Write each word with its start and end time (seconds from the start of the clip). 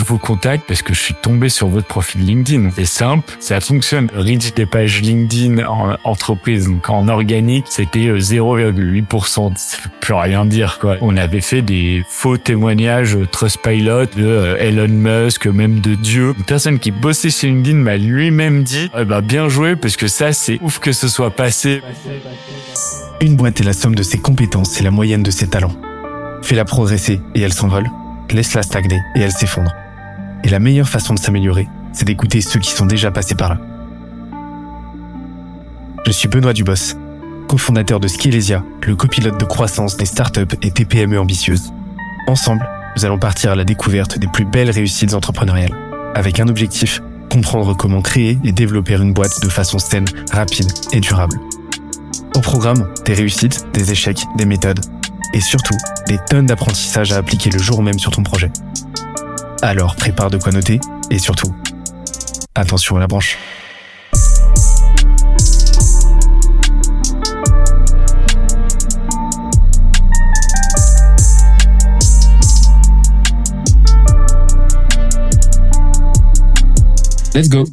je 0.00 0.04
vous 0.06 0.18
contacte 0.18 0.64
parce 0.66 0.80
que 0.80 0.94
je 0.94 1.00
suis 1.00 1.14
tombé 1.14 1.50
sur 1.50 1.68
votre 1.68 1.86
profil 1.86 2.24
LinkedIn. 2.24 2.70
C'est 2.74 2.86
simple, 2.86 3.36
ça 3.38 3.60
fonctionne. 3.60 4.08
Reach 4.14 4.54
des 4.54 4.64
pages 4.64 5.02
LinkedIn 5.02 5.66
en 5.66 5.96
entreprise, 6.04 6.68
donc 6.68 6.88
en 6.88 7.06
organique, 7.08 7.66
c'était 7.68 8.14
0,8%. 8.14 9.52
Ça 9.56 9.76
veut 9.84 9.90
plus 10.00 10.14
rien 10.14 10.46
dire, 10.46 10.78
quoi. 10.80 10.96
On 11.02 11.18
avait 11.18 11.42
fait 11.42 11.60
des 11.60 12.02
faux 12.08 12.38
témoignages 12.38 13.18
Trustpilot 13.30 14.06
de 14.06 14.24
euh, 14.24 14.56
Elon 14.58 14.88
Musk, 14.88 15.46
même 15.46 15.80
de 15.80 15.94
Dieu. 15.94 16.34
Une 16.38 16.44
personne 16.44 16.78
qui 16.78 16.92
bossait 16.92 17.30
chez 17.30 17.48
LinkedIn 17.48 17.76
m'a 17.76 17.98
lui-même 17.98 18.62
dit, 18.62 18.90
eh 18.98 19.04
ben, 19.04 19.20
bien 19.20 19.50
joué 19.50 19.76
parce 19.76 19.98
que 19.98 20.08
ça, 20.08 20.32
c'est 20.32 20.58
ouf 20.62 20.78
que 20.78 20.92
ce 20.92 21.08
soit 21.08 21.30
passé. 21.30 21.82
Une 23.20 23.36
boîte 23.36 23.60
est 23.60 23.64
la 23.64 23.74
somme 23.74 23.94
de 23.94 24.02
ses 24.02 24.18
compétences 24.18 24.80
et 24.80 24.82
la 24.82 24.90
moyenne 24.90 25.22
de 25.22 25.30
ses 25.30 25.48
talents. 25.48 25.76
Fais-la 26.40 26.64
progresser 26.64 27.20
et 27.34 27.42
elle 27.42 27.52
s'envole. 27.52 27.90
Laisse-la 28.30 28.62
stagner 28.62 29.00
et 29.14 29.20
elle 29.20 29.32
s'effondre. 29.32 29.72
Et 30.44 30.48
la 30.48 30.58
meilleure 30.58 30.88
façon 30.88 31.14
de 31.14 31.18
s'améliorer, 31.18 31.68
c'est 31.92 32.04
d'écouter 32.04 32.40
ceux 32.40 32.60
qui 32.60 32.70
sont 32.70 32.86
déjà 32.86 33.10
passés 33.10 33.34
par 33.34 33.50
là. 33.50 33.58
Je 36.06 36.12
suis 36.12 36.28
Benoît 36.28 36.52
Dubos, 36.52 36.96
cofondateur 37.46 38.00
de 38.00 38.08
Skillesia, 38.08 38.64
le 38.86 38.96
copilote 38.96 39.38
de 39.38 39.44
croissance 39.44 39.96
des 39.96 40.06
startups 40.06 40.56
et 40.62 40.70
TPME 40.70 41.18
ambitieuses. 41.18 41.72
Ensemble, 42.26 42.68
nous 42.96 43.04
allons 43.04 43.18
partir 43.18 43.52
à 43.52 43.54
la 43.54 43.64
découverte 43.64 44.18
des 44.18 44.26
plus 44.26 44.44
belles 44.44 44.70
réussites 44.70 45.14
entrepreneuriales, 45.14 45.76
avec 46.14 46.40
un 46.40 46.48
objectif, 46.48 47.02
comprendre 47.30 47.76
comment 47.76 48.02
créer 48.02 48.38
et 48.44 48.52
développer 48.52 48.94
une 48.94 49.12
boîte 49.12 49.42
de 49.42 49.48
façon 49.48 49.78
saine, 49.78 50.06
rapide 50.32 50.70
et 50.92 51.00
durable. 51.00 51.38
Au 52.34 52.40
programme, 52.40 52.88
des 53.04 53.14
réussites, 53.14 53.66
des 53.72 53.92
échecs, 53.92 54.24
des 54.36 54.46
méthodes, 54.46 54.80
et 55.32 55.40
surtout, 55.40 55.76
des 56.08 56.18
tonnes 56.28 56.46
d'apprentissages 56.46 57.12
à 57.12 57.18
appliquer 57.18 57.50
le 57.50 57.58
jour 57.58 57.82
même 57.82 57.98
sur 57.98 58.10
ton 58.10 58.22
projet. 58.22 58.50
Alors 59.62 59.94
prépare 59.94 60.30
de 60.30 60.38
quoi 60.38 60.52
noter, 60.52 60.80
et 61.10 61.18
surtout, 61.18 61.54
attention 62.54 62.96
à 62.96 63.00
la 63.00 63.06
branche. 63.06 63.38
Let's 77.32 77.48
go. 77.48 77.64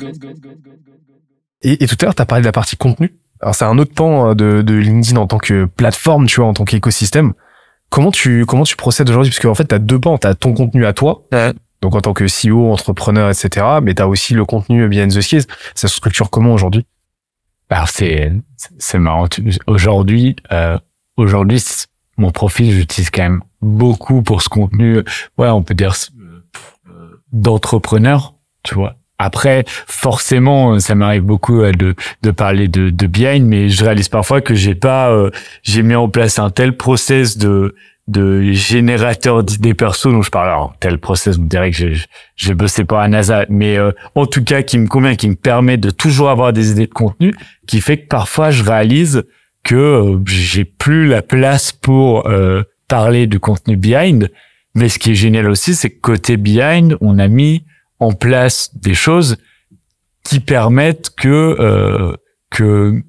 Et, 1.64 1.84
et 1.84 1.88
tout 1.88 1.96
à 2.02 2.06
l'heure, 2.06 2.16
tu 2.16 2.22
as 2.22 2.26
parlé 2.26 2.42
de 2.42 2.46
la 2.46 2.52
partie 2.52 2.78
contenu. 2.78 3.16
Alors 3.42 3.56
c'est 3.56 3.66
un 3.66 3.78
autre 3.80 3.94
pan 3.94 4.30
euh, 4.30 4.34
de, 4.36 4.62
de 4.62 4.74
LinkedIn 4.76 5.18
en 5.20 5.26
tant 5.26 5.40
que 5.40 5.66
plateforme, 5.66 6.28
tu 6.28 6.42
vois, 6.42 6.50
en 6.50 6.54
tant 6.54 6.64
qu'écosystème. 6.64 7.34
Comment 7.90 8.12
tu 8.12 8.46
comment 8.46 8.64
tu 8.64 8.76
procèdes 8.76 9.10
aujourd'hui? 9.10 9.32
Parce 9.32 9.40
qu'en 9.40 9.56
fait, 9.56 9.68
tu 9.68 9.76
as 9.76 9.80
deux 9.80 10.00
pans. 10.00 10.18
Tu 10.18 10.28
as 10.28 10.36
ton 10.36 10.54
contenu 10.54 10.86
à 10.86 10.94
toi, 10.94 11.24
donc 11.82 11.96
en 11.96 12.02
tant 12.02 12.14
que 12.14 12.26
CEO, 12.26 12.72
entrepreneur, 12.72 13.30
etc. 13.30 13.66
Mais 13.82 13.94
tu 13.94 14.02
as 14.02 14.08
aussi 14.08 14.34
le 14.34 14.46
contenu 14.46 14.88
behind 14.88 15.14
the 15.14 15.22
skills. 15.22 15.46
Ça 15.76 15.88
se 15.88 15.96
structure 15.96 16.30
comment 16.30 16.54
aujourd'hui? 16.54 16.86
Alors 17.70 17.90
c'est 17.90 18.32
c'est 18.78 19.00
marrant. 19.00 19.28
Aujourd'hui, 19.68 20.36
euh, 20.52 20.78
aujourd'hui, 21.18 21.62
mon 22.18 22.32
profil, 22.32 22.72
j'utilise 22.72 23.10
quand 23.10 23.24
même 23.24 23.42
beaucoup 23.62 24.22
pour 24.22 24.42
ce 24.42 24.50
contenu. 24.50 25.04
Ouais, 25.38 25.50
on 25.50 25.64
peut 25.64 25.74
dire 25.74 25.96
euh, 26.90 27.22
d'entrepreneur, 27.32 28.34
tu 28.64 28.76
vois. 28.76 28.96
Après, 29.20 29.66
forcément, 29.68 30.80
ça 30.80 30.94
m'arrive 30.94 31.24
beaucoup 31.24 31.62
euh, 31.62 31.72
de, 31.72 31.96
de 32.22 32.32
parler 32.32 32.68
de, 32.68 32.90
de 32.90 33.08
behind, 33.08 33.46
mais 33.46 33.70
je 33.70 33.84
réalise 33.84 34.10
parfois 34.10 34.42
que 34.42 34.54
j'ai 34.54 34.76
pas, 34.76 35.10
euh, 35.10 35.32
j'ai 35.64 35.82
mis 35.82 35.96
en 35.96 36.08
place 36.10 36.38
un 36.40 36.50
tel 36.52 36.78
process 36.78 37.38
de 37.38 37.76
de 38.08 38.52
générateur 38.54 39.44
d'idées 39.44 39.74
perso 39.74 40.12
dont 40.12 40.22
je 40.22 40.30
parle. 40.30 40.50
Alors, 40.50 40.76
tel 40.80 40.98
process, 40.98 41.38
vous 41.38 41.46
dirait 41.46 41.72
que 41.72 41.78
j'ai, 41.78 41.94
j'ai 42.36 42.54
bossé 42.54 42.86
pour 42.86 42.98
la 42.98 43.08
NASA, 43.08 43.46
mais 43.50 43.78
euh, 43.78 43.92
en 44.16 44.26
tout 44.26 44.44
cas, 44.44 44.64
qui 44.64 44.78
me 44.78 44.88
convient, 44.88 45.16
qui 45.16 45.30
me 45.30 45.36
permet 45.36 45.78
de 45.78 45.90
toujours 45.90 46.30
avoir 46.30 46.54
des 46.54 46.72
idées 46.72 46.88
de 46.88 46.94
contenu, 46.94 47.34
qui 47.68 47.82
fait 47.82 47.98
que 47.98 48.08
parfois, 48.08 48.52
je 48.52 48.64
réalise 48.64 49.24
que 49.64 50.18
j'ai 50.26 50.64
plus 50.64 51.08
la 51.08 51.22
place 51.22 51.74
pour 51.74 52.30
parler 52.88 53.28
du 53.28 53.40
contenu 53.40 53.76
behind. 53.76 54.32
Mais 54.76 54.90
ce 54.90 55.00
qui 55.00 55.12
est 55.12 55.16
génial 55.16 55.50
aussi, 55.50 55.76
c'est 55.76 55.90
que 55.90 56.00
côté 56.00 56.38
behind, 56.38 56.98
on 57.02 57.20
a 57.20 57.28
mis 57.28 57.64
en 58.00 58.14
place 58.14 58.70
des 58.76 58.94
choses 58.94 59.38
qui 60.24 60.40
permettent 60.40 61.10
que 61.16 61.56
euh, 61.60 62.14
que 62.50 63.02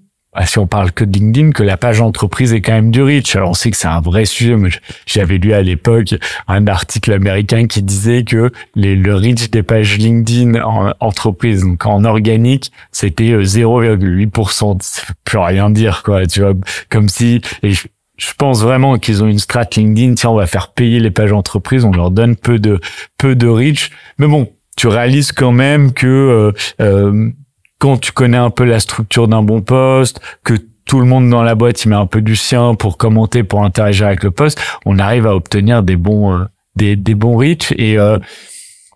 si 0.44 0.59
on 0.59 0.66
parle 0.66 0.93
que 0.93 1.05
de 1.05 1.12
LinkedIn, 1.19 1.53
que 1.53 1.62
la 1.62 1.77
page 1.77 2.00
entreprise 2.00 2.53
est 2.53 2.61
quand 2.61 2.72
même 2.72 2.91
du 2.91 3.03
reach. 3.03 3.34
Alors 3.37 3.50
on 3.50 3.55
sait 3.55 3.71
que 3.71 3.77
c'est 3.77 3.89
un 3.89 4.00
vrai 4.00 4.25
sujet, 4.25 4.56
mais 4.56 4.71
j'avais 5.06 5.39
lu 5.39 5.53
à 5.53 5.62
l'époque 5.62 6.15
un 6.47 6.66
article 6.66 7.12
américain 7.12 7.66
qui 7.66 7.83
disait 7.83 8.25
que 8.25 8.50
le 8.77 9.15
reach 9.15 9.50
des 9.50 9.62
pages 9.62 9.97
LinkedIn 9.99 10.62
en 10.62 10.93
entreprise, 11.00 11.62
donc 11.62 11.84
en 11.87 12.05
organique, 12.05 12.71
c'était 12.93 13.37
0,8%. 13.37 14.75
Euh, 14.75 14.78
Ça 14.81 15.03
veut 15.09 15.15
plus 15.25 15.38
rien 15.38 15.71
dire, 15.71 16.03
quoi. 16.03 16.27
Tu 16.27 16.41
vois, 16.41 16.55
comme 16.88 17.09
si 17.09 17.41
et 17.62 17.72
je, 17.72 17.88
je 18.19 18.33
pense 18.37 18.62
vraiment 18.62 18.99
qu'ils 18.99 19.22
ont 19.22 19.28
une 19.28 19.38
strat 19.38 19.67
LinkedIn. 19.75 20.15
Tiens, 20.15 20.31
on 20.31 20.37
va 20.37 20.47
faire 20.47 20.72
payer 20.72 21.00
les 21.00 21.11
pages 21.11 21.33
entreprises, 21.33 21.84
on 21.84 21.93
leur 21.93 22.11
donne 22.11 22.37
peu 22.37 22.59
de 22.59 22.81
peu 23.17 23.34
de 23.34 23.47
reach. 23.47 23.91
Mais 24.19 24.27
bon, 24.27 24.50
tu 24.77 24.88
réalises 24.88 25.33
quand 25.33 25.53
même 25.53 25.93
que 25.93 26.06
euh, 26.06 26.53
euh, 26.81 27.31
quand 27.78 27.99
tu 27.99 28.12
connais 28.12 28.37
un 28.37 28.50
peu 28.50 28.65
la 28.65 28.81
structure 28.81 29.28
d'un 29.28 29.43
bon 29.43 29.62
poste, 29.62 30.21
que 30.44 30.55
tout 30.84 31.00
le 31.00 31.06
monde 31.06 31.28
dans 31.28 31.43
la 31.43 31.55
boîte 31.55 31.84
il 31.84 31.91
met 31.91 31.97
un 31.97 32.06
peu 32.06 32.21
du 32.21 32.37
sien 32.37 32.75
pour 32.75 32.97
commenter, 32.97 33.43
pour 33.43 33.65
interagir 33.65 34.06
avec 34.06 34.22
le 34.22 34.31
poste, 34.31 34.61
on 34.87 34.99
arrive 34.99 35.27
à 35.27 35.34
obtenir 35.34 35.83
des 35.83 35.97
bons 35.97 36.33
euh, 36.33 36.44
des, 36.77 36.97
des 36.97 37.15
bons 37.15 37.37
reach. 37.37 37.72
Et 37.72 37.97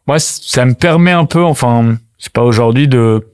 moi 0.07 0.19
ça 0.19 0.65
me 0.65 0.75
permet 0.75 1.11
un 1.11 1.25
peu, 1.25 1.43
enfin 1.43 1.97
c'est 2.19 2.33
pas 2.33 2.43
aujourd'hui 2.43 2.89
de 2.89 3.27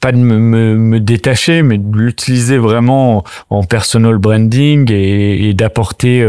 pas 0.00 0.12
de 0.12 0.18
me, 0.18 0.38
me, 0.38 1.00
détacher, 1.00 1.62
mais 1.62 1.78
de 1.78 1.96
l'utiliser 1.96 2.56
vraiment 2.56 3.24
en, 3.50 3.64
personal 3.64 4.16
branding 4.18 4.90
et, 4.92 5.48
et 5.48 5.54
d'apporter 5.54 6.22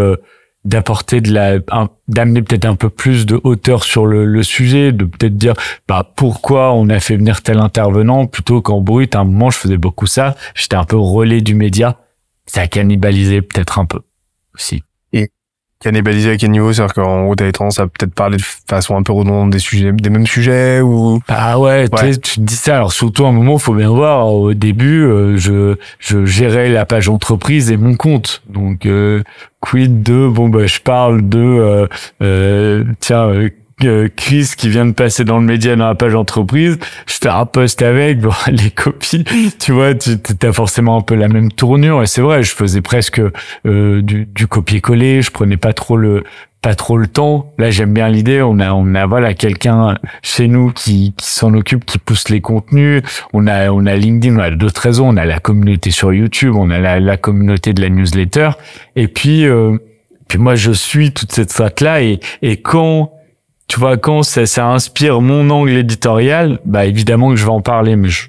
d'apporter 0.66 1.22
de 1.22 1.32
la 1.32 1.60
d'amener 2.08 2.42
peut-être 2.42 2.66
un 2.66 2.76
peu 2.76 2.90
plus 2.90 3.26
de 3.26 3.40
hauteur 3.44 3.84
sur 3.84 4.06
le, 4.06 4.26
le 4.26 4.44
sujet 4.44 4.92
de 4.92 5.06
peut-être 5.06 5.38
dire 5.38 5.54
bah 5.88 6.12
pourquoi 6.16 6.74
on 6.74 6.90
a 6.90 7.00
fait 7.00 7.16
venir 7.16 7.42
tel 7.42 7.60
intervenant 7.60 8.28
plutôt 8.28 8.62
qu'en 8.62 8.82
brut. 8.82 9.16
À 9.16 9.20
un 9.20 9.24
moment 9.24 9.50
je 9.50 9.58
faisais 9.58 9.78
beaucoup 9.78 10.08
ça. 10.08 10.36
J'étais 10.56 10.76
un 10.76 10.84
peu 10.84 10.98
relais 10.98 11.42
du 11.42 11.56
média. 11.56 11.98
Ça 12.46 12.62
a 12.62 12.68
cannibalisé 12.68 13.42
peut-être 13.42 13.80
un 13.80 13.86
peu 13.86 14.02
aussi 14.56 14.84
cannibalisé 15.82 16.32
à 16.32 16.38
quel 16.38 16.52
niveau? 16.52 16.74
C'est-à-dire 16.74 16.94
qu'en 16.94 17.24
gros, 17.24 17.36
t'avais 17.36 17.52
tendance 17.52 17.80
à 17.80 17.88
peut-être 17.88 18.14
parler 18.14 18.38
de 18.38 18.44
façon 18.68 18.96
un 18.96 19.04
peu 19.04 19.14
redondante 19.14 19.50
des 19.50 19.60
sujets, 19.60 19.92
des 19.92 20.10
mêmes 20.10 20.28
sujets 20.28 20.82
ou? 20.82 21.22
Ah 21.28 21.60
ouais, 21.60 21.88
Tu, 21.90 22.20
tu 22.20 22.40
dis 22.42 22.56
ça. 22.56 22.76
Alors 22.76 22.92
surtout 22.92 23.26
à 23.26 23.30
un 23.30 23.32
moment, 23.32 23.58
faut 23.58 23.74
bien 23.74 23.90
voir. 23.90 24.28
Au 24.28 24.54
début, 24.54 25.04
euh, 25.04 25.38
je 25.38 25.76
je 26.00 26.26
gérais 26.26 26.70
la 26.70 26.86
page 26.86 27.10
entreprise 27.10 27.72
et 27.72 27.78
mon 27.78 27.96
compte. 27.96 28.42
Donc 28.50 28.86
euh, 28.86 29.24
quid 29.62 30.04
de 30.04 30.28
bon 30.28 30.50
bah 30.50 30.68
je 30.68 30.80
parle 30.80 31.28
de 31.28 31.40
euh, 31.40 31.88
euh 32.22 32.84
tiens 33.00 33.32
euh, 33.84 34.08
Chris 34.16 34.52
qui 34.58 34.70
vient 34.70 34.86
de 34.86 34.92
passer 34.92 35.24
dans 35.24 35.40
le 35.40 35.46
média 35.46 35.76
dans 35.76 35.88
la 35.88 35.96
page 35.96 36.16
entreprise, 36.16 36.78
je 37.08 37.14
fais 37.14 37.30
un 37.30 37.46
post 37.46 37.82
avec, 37.82 38.20
bon, 38.20 38.32
les 38.48 38.72
copies, 38.72 39.24
tu 39.60 39.72
vois, 39.72 39.94
tu 39.96 40.18
as 40.42 40.54
forcément 40.54 40.98
un 40.98 41.02
peu 41.02 41.16
la 41.16 41.28
même 41.28 41.52
tournure 41.52 42.04
et 42.04 42.08
c'est 42.08 42.22
vrai, 42.22 42.44
je 42.44 42.54
faisais 42.54 42.82
presque 42.82 43.22
euh, 43.66 44.02
du, 44.02 44.26
du 44.26 44.48
copier-coller, 44.48 45.22
je 45.22 45.32
prenais 45.32 45.58
pas 45.58 45.74
trop 45.74 45.98
le 45.98 46.24
pas 46.62 46.76
trop 46.76 46.98
le 46.98 47.08
temps. 47.08 47.54
Là, 47.58 47.72
j'aime 47.72 47.94
bien 47.94 48.10
l'idée. 48.10 48.42
On 48.42 48.60
a, 48.60 48.74
on 48.74 48.94
a 48.96 49.06
voilà 49.06 49.34
quelqu'un 49.34 49.96
chez 50.22 50.48
nous 50.48 50.72
qui, 50.72 51.14
qui 51.16 51.28
s'en 51.28 51.54
occupe, 51.54 51.86
qui 51.86 51.98
pousse 51.98 52.30
les 52.30 52.42
contenus. 52.42 53.02
On 53.34 53.48
a, 53.48 53.72
on 53.72 53.86
a 53.86 53.96
LinkedIn, 53.96 54.36
on 54.36 54.40
a 54.40 54.52
d'autres 54.52 54.82
réseaux. 54.82 55.06
On 55.06 55.18
a 55.18 55.26
la 55.26 55.40
communauté 55.40 55.92
sur 55.92 56.14
YouTube, 56.14 56.56
on 56.56 56.70
a 56.70 56.80
la, 56.80 57.00
la 57.00 57.18
communauté 57.18 57.74
de 57.74 57.82
la 57.82 57.90
newsletter. 57.90 58.52
Et 58.96 59.08
puis, 59.08 59.46
euh, 59.46 59.78
puis 60.28 60.38
moi, 60.38 60.56
je 60.56 60.72
suis 60.72 61.14
toute 61.14 61.32
cette 61.32 61.52
strat 61.52 61.72
là. 61.82 62.02
Et, 62.02 62.20
et 62.42 62.58
quand 62.58 63.12
tu 63.70 63.80
vois, 63.80 63.98
quand 63.98 64.24
ça, 64.24 64.46
ça 64.48 64.68
inspire 64.68 65.22
mon 65.22 65.50
angle 65.52 65.78
éditorial, 65.78 66.60
bah 66.66 66.86
évidemment 66.86 67.30
que 67.30 67.36
je 67.36 67.46
vais 67.46 67.52
en 67.52 67.62
parler, 67.62 67.96
mais 67.96 68.10
je, 68.10 68.28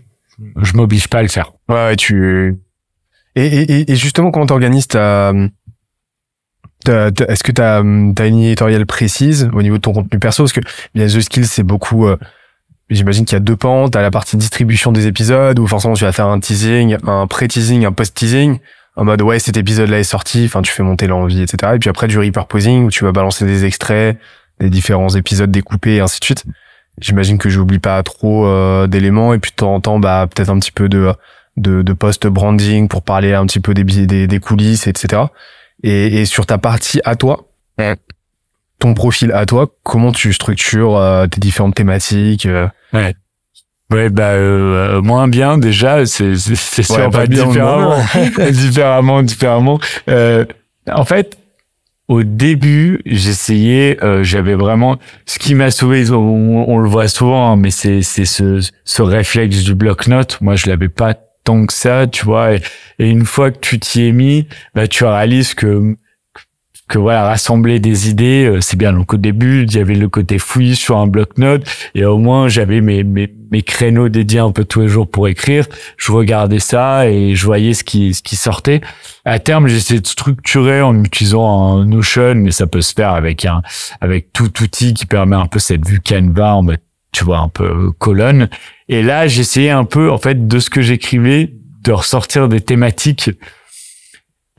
je 0.63 0.75
m'oblige 0.75 1.09
pas 1.09 1.19
à 1.19 1.23
le 1.23 1.29
faire. 1.29 1.53
Ouais, 1.69 1.97
tu. 1.97 2.59
Et, 3.37 3.47
et, 3.47 3.91
et 3.91 3.97
justement, 3.97 4.31
comment 4.31 4.47
t'organises. 4.47 4.87
Est-ce 6.87 7.43
que 7.43 7.53
tu 7.53 7.63
as, 7.63 7.79
une 7.81 8.15
éditoriale 8.19 8.85
précise 8.85 9.49
au 9.55 9.63
niveau 9.63 9.77
de 9.77 9.83
ton 9.83 9.95
contenu 9.95 10.19
perso? 10.19 10.45
Parce 10.45 10.53
que 10.53 10.61
bien 10.95 11.07
The 11.07 11.21
Skills, 11.21 11.47
c'est 11.47 11.63
beaucoup. 11.63 12.07
Euh, 12.07 12.19
j'imagine 12.91 13.25
qu'il 13.25 13.35
y 13.35 13.37
a 13.37 13.41
deux 13.41 13.57
pans. 13.57 13.89
T'as 13.89 14.03
la 14.03 14.11
partie 14.11 14.37
distribution 14.37 14.93
des 14.93 15.07
épisodes 15.07 15.59
où 15.59 15.67
forcément 15.67 15.95
tu 15.95 16.05
vas 16.05 16.13
faire 16.13 16.27
un 16.27 16.39
teasing, 16.39 16.99
un 17.07 17.27
pré-teasing, 17.27 17.87
un 17.87 17.93
post-teasing 17.93 18.59
en 18.97 19.05
mode 19.05 19.23
ouais 19.23 19.39
cet 19.39 19.57
épisode 19.57 19.89
là 19.89 20.01
est 20.01 20.05
sorti. 20.05 20.45
Enfin, 20.45 20.61
tu 20.61 20.71
fais 20.71 20.83
monter 20.83 21.07
l'envie, 21.07 21.41
etc. 21.41 21.73
Et 21.77 21.79
puis 21.79 21.89
après 21.89 22.09
du 22.09 22.19
repurposing 22.19 22.85
où 22.85 22.91
tu 22.91 23.05
vas 23.05 23.13
balancer 23.13 23.47
des 23.47 23.65
extraits 23.65 24.19
des 24.61 24.71
différents 24.71 25.09
épisodes 25.15 25.51
découpés 25.51 25.97
et 25.97 26.01
ainsi 26.01 26.21
de 26.21 26.25
suite. 26.25 26.45
J'imagine 27.01 27.39
que 27.39 27.49
j'oublie 27.49 27.79
pas 27.79 28.03
trop 28.03 28.47
euh, 28.47 28.87
d'éléments 28.87 29.33
et 29.33 29.39
puis 29.39 29.51
de 29.53 29.57
temps 29.57 29.75
en 29.75 29.81
temps, 29.81 29.99
bah 29.99 30.27
peut-être 30.33 30.51
un 30.51 30.59
petit 30.59 30.73
peu 30.73 30.89
de 30.89 31.13
de, 31.57 31.83
de 31.83 31.93
post 31.93 32.27
branding 32.27 32.89
pour 32.89 33.03
parler 33.03 33.35
un 33.35 33.45
petit 33.47 33.61
peu 33.61 33.75
des, 33.75 33.85
des, 33.85 34.27
des 34.27 34.41
coulisses, 34.41 34.87
etc. 34.87 35.25
Et, 35.83 36.21
et 36.21 36.25
sur 36.25 36.47
ta 36.47 36.59
partie 36.59 37.01
à 37.05 37.17
toi, 37.17 37.47
ton 38.79 38.95
profil 38.95 39.33
à 39.33 39.47
toi, 39.47 39.69
comment 39.83 40.13
tu 40.13 40.33
structures 40.33 40.97
euh, 40.97 41.27
tes 41.27 41.41
différentes 41.41 41.75
thématiques 41.75 42.47
euh? 42.47 42.67
Ouais. 42.93 43.15
Ouais, 43.91 44.09
bah 44.09 44.31
euh, 44.31 45.03
moins 45.03 45.27
bien 45.27 45.59
déjà, 45.59 46.07
c'est 46.07 46.37
c'est 46.37 46.83
sûr 46.85 46.97
Ouais, 46.97 47.11
pas 47.11 47.19
pas 47.21 47.27
bien, 47.27 47.47
différemment, 47.47 47.97
différemment, 48.53 49.23
différemment. 49.23 49.81
Euh, 50.09 50.45
en 50.91 51.05
fait, 51.05 51.37
au 52.11 52.25
début, 52.25 53.01
j'essayais, 53.07 53.97
euh, 54.03 54.25
j'avais 54.25 54.57
vraiment 54.57 54.99
ce 55.27 55.39
qui 55.39 55.55
m'a 55.55 55.71
sauvé. 55.71 56.11
On, 56.11 56.79
le 56.79 56.89
voit 56.89 57.07
souvent, 57.07 57.53
hein, 57.53 57.57
mais 57.57 57.71
c'est 57.71 58.03
c'est 58.03 58.25
ce 58.25 58.59
ce 58.85 59.03
réflexe 59.03 59.63
du 59.63 59.77
bloc-notes. 59.77 60.41
Moi, 60.41 60.57
je 60.57 60.69
l'avais 60.69 60.89
pas 60.89 61.15
tant 61.45 61.65
que 61.67 61.73
ça, 61.73 62.09
tu 62.09 62.25
vois. 62.25 62.55
Et, 62.55 62.63
et 62.99 63.09
une 63.09 63.25
fois 63.25 63.53
que 63.53 63.61
tu 63.61 63.79
t'y 63.79 64.09
es 64.09 64.13
mis, 64.13 64.49
bah 64.75 64.89
tu 64.89 65.05
réalises 65.05 65.55
que 65.55 65.95
que 66.91 66.99
voilà 66.99 67.23
rassembler 67.23 67.79
des 67.79 68.11
idées 68.11 68.45
euh, 68.45 68.61
c'est 68.61 68.77
bien. 68.77 68.93
Donc 68.93 69.15
au 69.15 69.17
début 69.17 69.65
avait 69.77 69.95
le 69.95 70.09
côté 70.09 70.39
fouillis 70.39 70.77
sur 70.77 70.99
un 70.99 71.07
bloc-notes 71.07 71.63
et 71.95 72.05
au 72.05 72.19
moins 72.19 72.49
j'avais 72.49 72.81
mes, 72.81 73.05
mes 73.05 73.33
mes 73.53 73.63
créneaux 73.63 74.09
dédiés 74.09 74.41
un 74.41 74.51
peu 74.51 74.65
tous 74.65 74.81
les 74.81 74.89
jours 74.89 75.09
pour 75.09 75.29
écrire. 75.29 75.67
Je 75.97 76.13
regardais 76.13 76.59
ça 76.59 77.09
et 77.09 77.35
je 77.35 77.47
voyais 77.47 77.75
ce 77.75 77.85
qui 77.85 78.13
ce 78.13 78.23
qui 78.23 78.35
sortait. 78.37 78.81
À 79.25 79.39
terme 79.39 79.69
j'essaie 79.69 80.01
de 80.01 80.07
structurer 80.07 80.83
en 80.83 81.03
utilisant 81.03 81.79
un 81.79 81.87
Notion 81.87 82.35
mais 82.35 82.51
ça 82.51 82.67
peut 82.67 82.83
se 82.83 82.93
faire 82.93 83.11
avec 83.11 83.45
un 83.45 83.63
avec 84.01 84.33
tout 84.33 84.51
outil 84.61 84.93
qui 84.93 85.07
permet 85.07 85.37
un 85.37 85.47
peu 85.47 85.61
cette 85.61 85.87
vue 85.87 86.01
Canva 86.01 86.61
tu 87.13 87.25
vois 87.25 87.39
un 87.39 87.49
peu 87.49 87.65
euh, 87.65 87.91
colonne. 87.99 88.49
Et 88.89 89.03
là 89.03 89.29
j'essayais 89.29 89.71
un 89.71 89.85
peu 89.85 90.11
en 90.11 90.19
fait 90.19 90.49
de 90.49 90.59
ce 90.59 90.69
que 90.71 90.83
j'écrivais 90.83 91.53
de 91.85 91.93
ressortir 91.93 92.49
des 92.49 92.61
thématiques 92.61 93.31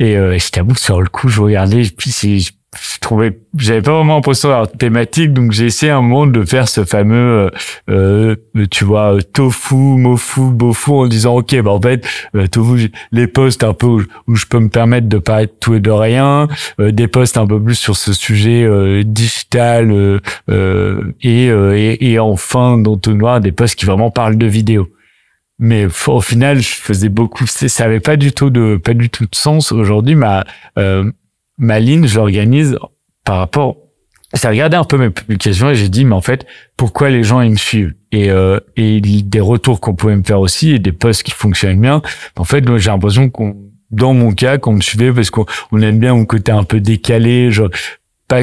et, 0.01 0.18
euh, 0.18 0.33
et 0.33 0.39
je 0.39 0.50
t'avoue 0.50 0.74
que 0.74 0.80
sur 0.80 1.00
le 1.00 1.07
coup, 1.07 1.30
je 1.30 1.42
regardais, 1.42 1.83
puis 1.95 2.12
je, 2.12 2.51
je 2.74 3.00
trouvais, 3.01 3.38
j'avais 3.56 3.83
pas 3.83 3.92
vraiment 3.92 4.15
l'impression 4.15 4.50
d'avoir 4.50 4.71
thématique, 4.71 5.31
donc 5.31 5.51
j'ai 5.51 5.65
essayé 5.65 5.92
un 5.92 6.01
moment 6.01 6.25
de 6.25 6.44
faire 6.44 6.68
ce 6.68 6.86
fameux, 6.86 7.51
euh, 7.89 8.36
euh, 8.56 8.65
tu 8.71 8.83
vois, 8.83 9.15
euh, 9.15 9.21
tofu, 9.21 9.75
mofu, 9.75 10.42
bofu, 10.42 10.89
en 10.92 11.07
disant, 11.07 11.36
ok, 11.36 11.62
bah 11.62 11.69
en 11.69 11.80
fait, 11.80 12.07
euh, 12.36 12.48
tofu, 12.48 12.92
les 13.12 13.27
posts 13.27 13.63
un 13.63 13.74
peu 13.74 13.86
où, 14.27 14.36
je 14.36 14.45
peux 14.48 14.59
me 14.59 14.69
permettre 14.69 15.07
de 15.07 15.19
parler 15.19 15.45
de 15.45 15.51
tout 15.59 15.75
et 15.75 15.80
de 15.80 15.92
rien, 15.92 16.48
euh, 16.80 16.92
des 16.92 17.07
posts 17.07 17.38
un 17.38 17.45
peu 17.45 17.62
plus 17.62 17.75
sur 17.75 17.95
ce 17.95 18.12
sujet 18.13 18.68
digital, 19.03 20.19
et, 20.50 21.48
et, 21.48 22.12
et 22.12 22.19
enfin, 22.19 22.80
dans 22.80 22.98
tout 22.98 23.13
noir, 23.13 23.39
des 23.39 23.51
posts 23.51 23.75
qui 23.75 23.86
vraiment 23.86 24.09
parlent 24.09 24.38
de 24.38 24.48
vidéo 24.48 24.88
mais 25.62 25.86
au 26.08 26.22
final 26.22 26.60
je 26.60 26.69
faisais 26.69 27.08
beaucoup 27.08 27.46
ça 27.46 27.86
avait 27.86 28.00
pas 28.00 28.18
du 28.18 28.34
tout 28.34 28.50
de 28.50 28.81
pas 28.84 28.96
du 28.96 29.10
tout 29.10 29.25
de 29.25 29.36
sens. 29.36 29.72
Aujourd'hui 29.72 30.16
ma 30.16 30.44
euh, 30.78 31.10
ma 31.58 31.80
ligne 31.80 32.08
je 32.08 32.16
l'organise 32.16 32.78
par 33.24 33.38
rapport 33.38 33.78
j'ai 34.34 34.48
regardé 34.48 34.75
un 34.75 34.84
peu 34.84 34.98
mes 34.98 35.12
publications 35.12 35.69
et 35.69 35.75
j'ai 35.75 35.88
dit 35.88 36.04
mais 36.04 36.16
en 36.16 36.22
fait 36.22 36.48
pourquoi 36.78 37.12
les 37.12 37.24
gens 37.24 37.42
ils 37.42 37.52
me 37.52 37.58
suivent? 37.58 37.94
Et 38.12 38.31
euh, 38.31 38.60
et 38.75 39.00
des 39.02 39.40
retours 39.40 39.80
qu'on 39.80 39.94
pouvait 39.94 40.16
me 40.16 40.24
faire 40.24 40.40
aussi 40.40 40.72
et 40.72 40.80
des 40.80 40.92
posts 40.92 41.24
qui 41.24 41.31
fonctionnent 41.31 41.80
bien. 41.80 42.02
En 42.36 42.44
fait 42.44 42.66
j'ai 42.78 42.90
l'impression 42.90 43.30
qu'on 43.30 43.56
dans 43.92 44.16
mon 44.16 44.34
cas 44.34 44.58
qu'on 44.58 44.74
me 44.74 44.81
suivait 44.81 45.13
parce 45.13 45.30
qu'on 45.30 45.46
on 45.72 45.80
aime 45.81 46.00
bien 46.00 46.16
mon 46.16 46.25
côté 46.25 46.52
un 46.52 46.63
peu 46.63 46.80
décalé 46.80 47.52
genre 47.52 47.69
pas 48.28 48.42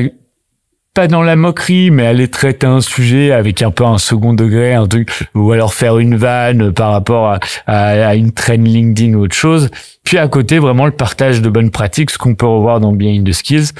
pas 0.99 1.07
dans 1.07 1.23
la 1.23 1.37
moquerie, 1.37 1.93
mais 1.93 2.07
aller 2.07 2.27
traiter 2.27 2.67
un 2.67 2.81
sujet 2.81 3.31
avec 3.31 3.63
un 3.63 3.71
peu 3.71 3.85
un 3.85 3.99
second 3.99 4.35
degré, 4.35 4.75
un 4.75 4.89
truc, 4.89 5.13
ou 5.33 5.53
alors 5.53 5.73
faire 5.73 5.99
une 5.99 6.17
vanne 6.17 6.73
par 6.73 6.91
rapport 6.91 7.29
à, 7.29 7.39
à, 7.69 8.09
à 8.09 8.15
une 8.17 8.33
traîne 8.33 8.65
LinkedIn 8.65 9.15
ou 9.15 9.21
autre 9.21 9.37
chose. 9.37 9.71
Puis 10.03 10.19
à 10.19 10.27
côté, 10.27 10.59
vraiment 10.59 10.87
le 10.87 10.91
partage 10.91 11.41
de 11.41 11.49
bonnes 11.49 11.71
pratiques, 11.71 12.11
ce 12.11 12.19
qu'on 12.19 12.35
peut 12.35 12.47
revoir 12.47 12.81
dans 12.81 12.91
Behind 12.91 13.25
the 13.25 13.33
Skills. 13.33 13.75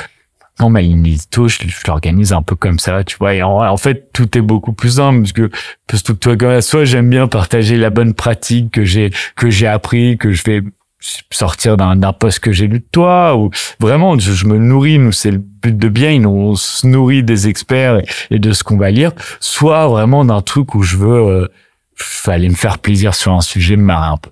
Non, 0.61 0.71
ma 0.71 0.81
ligne 0.81 1.05
édito, 1.05 1.49
je, 1.49 1.59
je 1.67 1.81
l'organise 1.89 2.33
un 2.33 2.43
peu 2.43 2.55
comme 2.55 2.79
ça, 2.79 3.03
tu 3.03 3.17
vois. 3.17 3.35
Et 3.35 3.43
en, 3.43 3.69
en 3.69 3.77
fait, 3.77 4.13
tout 4.13 4.39
est 4.39 4.41
beaucoup 4.41 4.73
plus 4.73 4.91
simple 4.91 5.23
parce 5.23 5.33
que, 5.33 5.51
parce 5.89 6.05
que 6.05 6.13
toi, 6.13 6.37
comme 6.37 6.61
soit 6.61 6.85
j'aime 6.85 7.11
bien 7.11 7.27
partager 7.27 7.77
la 7.79 7.91
bonne 7.91 8.15
pratique 8.15 8.71
que 8.71 8.85
j'ai, 8.85 9.11
que 9.35 9.51
j'ai 9.51 9.67
appris, 9.67 10.19
que 10.19 10.31
je 10.31 10.45
vais 10.45 10.63
sortir 11.01 11.77
d'un 11.77 12.13
poste 12.13 12.41
que 12.41 12.53
j'ai 12.53 12.67
lu 12.67 12.81
de 12.81 12.87
toi 12.91 13.37
ou 13.37 13.51
vraiment 13.79 14.19
je, 14.19 14.33
je 14.33 14.47
me 14.47 14.59
nourris 14.59 14.99
nous 14.99 15.13
c'est 15.13 15.31
le 15.31 15.39
but 15.39 15.77
de 15.77 15.89
bien 15.89 16.25
on 16.25 16.57
se 16.57 16.87
nourrit 16.87 17.23
des 17.23 17.47
experts 17.47 18.01
et, 18.31 18.39
de 18.41 18.53
ce 18.53 18.65
qu'on 18.65 18.77
va 18.77 18.91
lire 18.91 19.13
soit 19.39 19.87
vraiment 19.87 20.25
d'un 20.25 20.43
truc 20.43 20.75
où 20.75 20.83
je 20.83 20.97
veux 20.97 21.19
euh, 21.19 21.49
fallait 21.95 22.49
me 22.49 22.57
faire 22.57 22.79
plaisir 22.79 23.15
sur 23.15 23.33
un 23.33 23.43
sujet 23.43 23.77
me 23.77 23.85
marrer 23.85 24.09
un 24.09 24.17
peu 24.17 24.31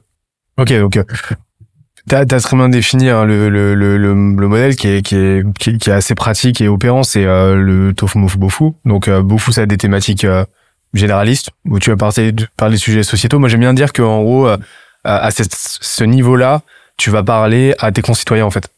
Ok, 0.59 0.73
donc 0.73 0.97
euh, 0.97 1.05
t'as 2.09 2.21
as 2.21 2.41
très 2.41 2.57
bien 2.57 2.69
défini 2.69 3.09
hein, 3.09 3.25
le, 3.25 3.49
le, 3.49 3.75
le, 3.75 3.99
le, 3.99 4.09
le 4.09 4.49
modèle 4.49 4.77
qui 4.77 4.89
est, 4.89 5.03
qui, 5.03 5.17
est, 5.17 5.59
qui, 5.59 5.71
est, 5.71 5.89
assez 5.89 6.15
pratique 6.15 6.61
et 6.61 6.69
opérant, 6.69 7.03
c'est 7.03 7.25
euh, 7.25 7.57
le 7.57 7.93
tofu 7.95 8.19
mofu 8.19 8.39
bofu. 8.39 8.65
Donc 8.85 9.09
euh, 9.09 9.23
bofu, 9.23 9.53
ça 9.53 9.63
a 9.63 9.67
des 9.67 9.77
thématiques 9.77 10.25
euh, 10.25 10.45
généralistes 10.95 11.51
où 11.67 11.79
tu 11.79 11.91
vas 11.91 11.97
parler, 11.97 12.33
parler 12.57 12.75
des 12.77 12.81
sujets 12.81 13.03
sociétaux. 13.03 13.39
Moi, 13.39 13.49
j'aime 13.49 13.61
bien 13.61 13.75
dire 13.75 13.93
qu'en 13.93 14.23
gros, 14.23 14.49
euh, 15.07 15.19
à 15.23 15.31
cette- 15.31 15.55
ce 15.55 16.05
niveau-là, 16.05 16.63
tu 16.97 17.11
vas 17.11 17.23
parler 17.23 17.75
à 17.79 17.93
tes 17.93 18.03
concitoyens 18.03 18.45
en 18.47 18.51
fait, 18.51 18.69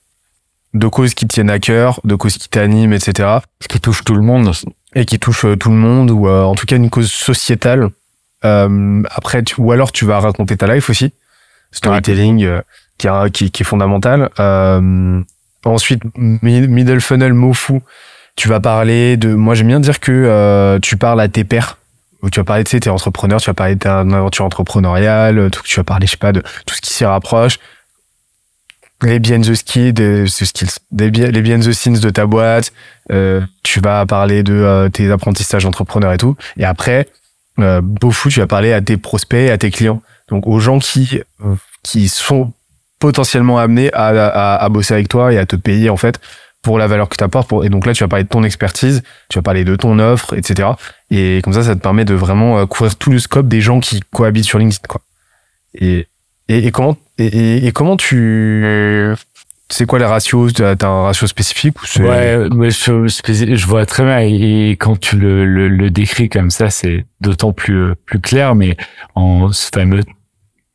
de 0.74 0.86
causes 0.88 1.14
qui 1.14 1.26
te 1.26 1.32
tiennent 1.34 1.50
à 1.50 1.58
cœur, 1.58 2.00
de 2.04 2.14
causes 2.14 2.36
qui 2.38 2.48
t'animent, 2.48 2.92
etc. 2.92 3.28
ce 3.60 3.68
qui 3.68 3.80
touche 3.80 4.04
tout 4.04 4.14
le 4.14 4.22
monde 4.22 4.52
et 4.94 5.04
qui 5.04 5.18
touche 5.18 5.44
euh, 5.44 5.56
tout 5.56 5.70
le 5.70 5.76
monde 5.76 6.10
ou 6.10 6.28
euh, 6.28 6.42
en 6.44 6.54
tout 6.54 6.66
cas 6.66 6.76
une 6.76 6.90
cause 6.90 7.10
sociétale. 7.10 7.88
Euh, 8.44 9.02
après, 9.10 9.42
tu, 9.42 9.54
ou 9.58 9.72
alors 9.72 9.90
tu 9.92 10.04
vas 10.04 10.20
raconter 10.20 10.56
ta 10.56 10.72
life 10.72 10.90
aussi, 10.90 11.12
storytelling 11.72 12.44
euh, 12.44 12.60
qui, 12.98 13.06
est- 13.08 13.30
qui, 13.32 13.50
qui 13.50 13.62
est 13.62 13.66
fondamental. 13.66 14.30
Euh, 14.38 15.20
ensuite, 15.64 16.02
mi- 16.16 16.66
middle 16.68 17.00
funnel, 17.00 17.32
mot 17.34 17.52
fou. 17.52 17.80
Tu 18.36 18.46
vas 18.48 18.60
parler 18.60 19.16
de. 19.16 19.34
Moi, 19.34 19.54
j'aime 19.54 19.66
bien 19.68 19.80
dire 19.80 19.98
que 19.98 20.12
euh, 20.12 20.78
tu 20.80 20.96
parles 20.96 21.20
à 21.20 21.28
tes 21.28 21.42
pairs. 21.44 21.77
Tu 22.32 22.40
vas 22.40 22.44
parler, 22.44 22.64
tu 22.64 22.72
sais, 22.72 22.80
t'es 22.80 22.90
entrepreneur, 22.90 23.40
tu 23.40 23.48
vas 23.48 23.54
parler 23.54 23.76
ta 23.76 24.00
aventure 24.00 24.44
entrepreneuriale, 24.44 25.50
tout, 25.50 25.62
tu 25.64 25.76
vas 25.76 25.84
parler, 25.84 26.06
je 26.06 26.12
sais 26.12 26.16
pas, 26.16 26.32
de 26.32 26.40
tout 26.66 26.74
ce 26.74 26.80
qui 26.80 26.92
s'y 26.92 27.04
rapproche. 27.04 27.58
Les 29.02 29.20
behind 29.20 29.44
the 29.44 29.52
the 29.52 30.26
skills, 30.26 30.78
les 30.90 31.10
behind 31.42 31.64
the 31.64 31.72
scenes 31.72 32.00
de 32.00 32.10
ta 32.10 32.26
boîte, 32.26 32.72
euh, 33.12 33.40
tu 33.62 33.78
vas 33.78 34.04
parler 34.06 34.42
de 34.42 34.54
euh, 34.54 34.88
tes 34.88 35.12
apprentissages 35.12 35.64
entrepreneurs 35.64 36.12
et 36.12 36.18
tout. 36.18 36.34
Et 36.56 36.64
après, 36.64 37.06
euh, 37.60 37.80
Beaufou, 37.80 38.28
tu 38.28 38.40
vas 38.40 38.48
parler 38.48 38.72
à 38.72 38.80
tes 38.80 38.96
prospects, 38.96 39.50
à 39.50 39.56
tes 39.56 39.70
clients. 39.70 40.02
Donc 40.28 40.48
aux 40.48 40.58
gens 40.58 40.80
qui 40.80 41.20
euh, 41.44 41.54
qui 41.84 42.08
sont 42.08 42.52
potentiellement 42.98 43.58
amenés 43.60 43.92
à, 43.92 44.08
à, 44.08 44.56
à 44.56 44.68
bosser 44.68 44.94
avec 44.94 45.06
toi 45.08 45.32
et 45.32 45.38
à 45.38 45.46
te 45.46 45.54
payer 45.54 45.90
en 45.90 45.96
fait 45.96 46.18
pour 46.62 46.78
la 46.78 46.86
valeur 46.86 47.08
que 47.08 47.16
tu 47.16 47.24
apportes. 47.24 47.48
Pour... 47.48 47.64
Et 47.64 47.68
donc 47.68 47.86
là, 47.86 47.92
tu 47.92 48.04
vas 48.04 48.08
parler 48.08 48.24
de 48.24 48.28
ton 48.28 48.42
expertise, 48.44 49.02
tu 49.28 49.38
vas 49.38 49.42
parler 49.42 49.64
de 49.64 49.76
ton 49.76 49.98
offre, 49.98 50.34
etc. 50.34 50.70
Et 51.10 51.40
comme 51.42 51.52
ça, 51.52 51.62
ça 51.62 51.74
te 51.74 51.80
permet 51.80 52.04
de 52.04 52.14
vraiment 52.14 52.58
euh, 52.58 52.66
couvrir 52.66 52.96
tout 52.96 53.10
le 53.10 53.18
scope 53.18 53.48
des 53.48 53.60
gens 53.60 53.80
qui 53.80 54.00
cohabitent 54.12 54.44
sur 54.44 54.58
LinkedIn. 54.58 54.86
Quoi. 54.88 55.00
Et, 55.74 56.06
et, 56.48 56.66
et 56.66 56.70
comment 56.70 56.96
et, 57.18 57.66
et, 57.66 57.72
comment 57.72 57.96
tu 57.96 58.64
c'est 59.70 59.86
quoi 59.86 59.98
les 59.98 60.04
ratios? 60.06 60.52
T'as 60.54 60.76
un 60.86 61.02
ratio 61.02 61.26
spécifique 61.26 61.76
ou 61.82 62.02
Ouais, 62.02 62.48
mais 62.54 62.70
je, 62.70 63.66
vois 63.66 63.84
très 63.86 64.04
bien. 64.04 64.20
Et, 64.20 64.70
et 64.70 64.76
quand 64.76 64.98
tu 64.98 65.16
le, 65.16 65.44
le, 65.44 65.68
le 65.68 65.90
décris 65.90 66.28
comme 66.28 66.50
ça, 66.50 66.70
c'est 66.70 67.04
d'autant 67.20 67.52
plus 67.52 67.90
euh, 67.90 67.94
plus 68.06 68.20
clair. 68.20 68.54
Mais 68.54 68.76
en 69.14 69.52
ce 69.52 69.68
fameux 69.72 70.04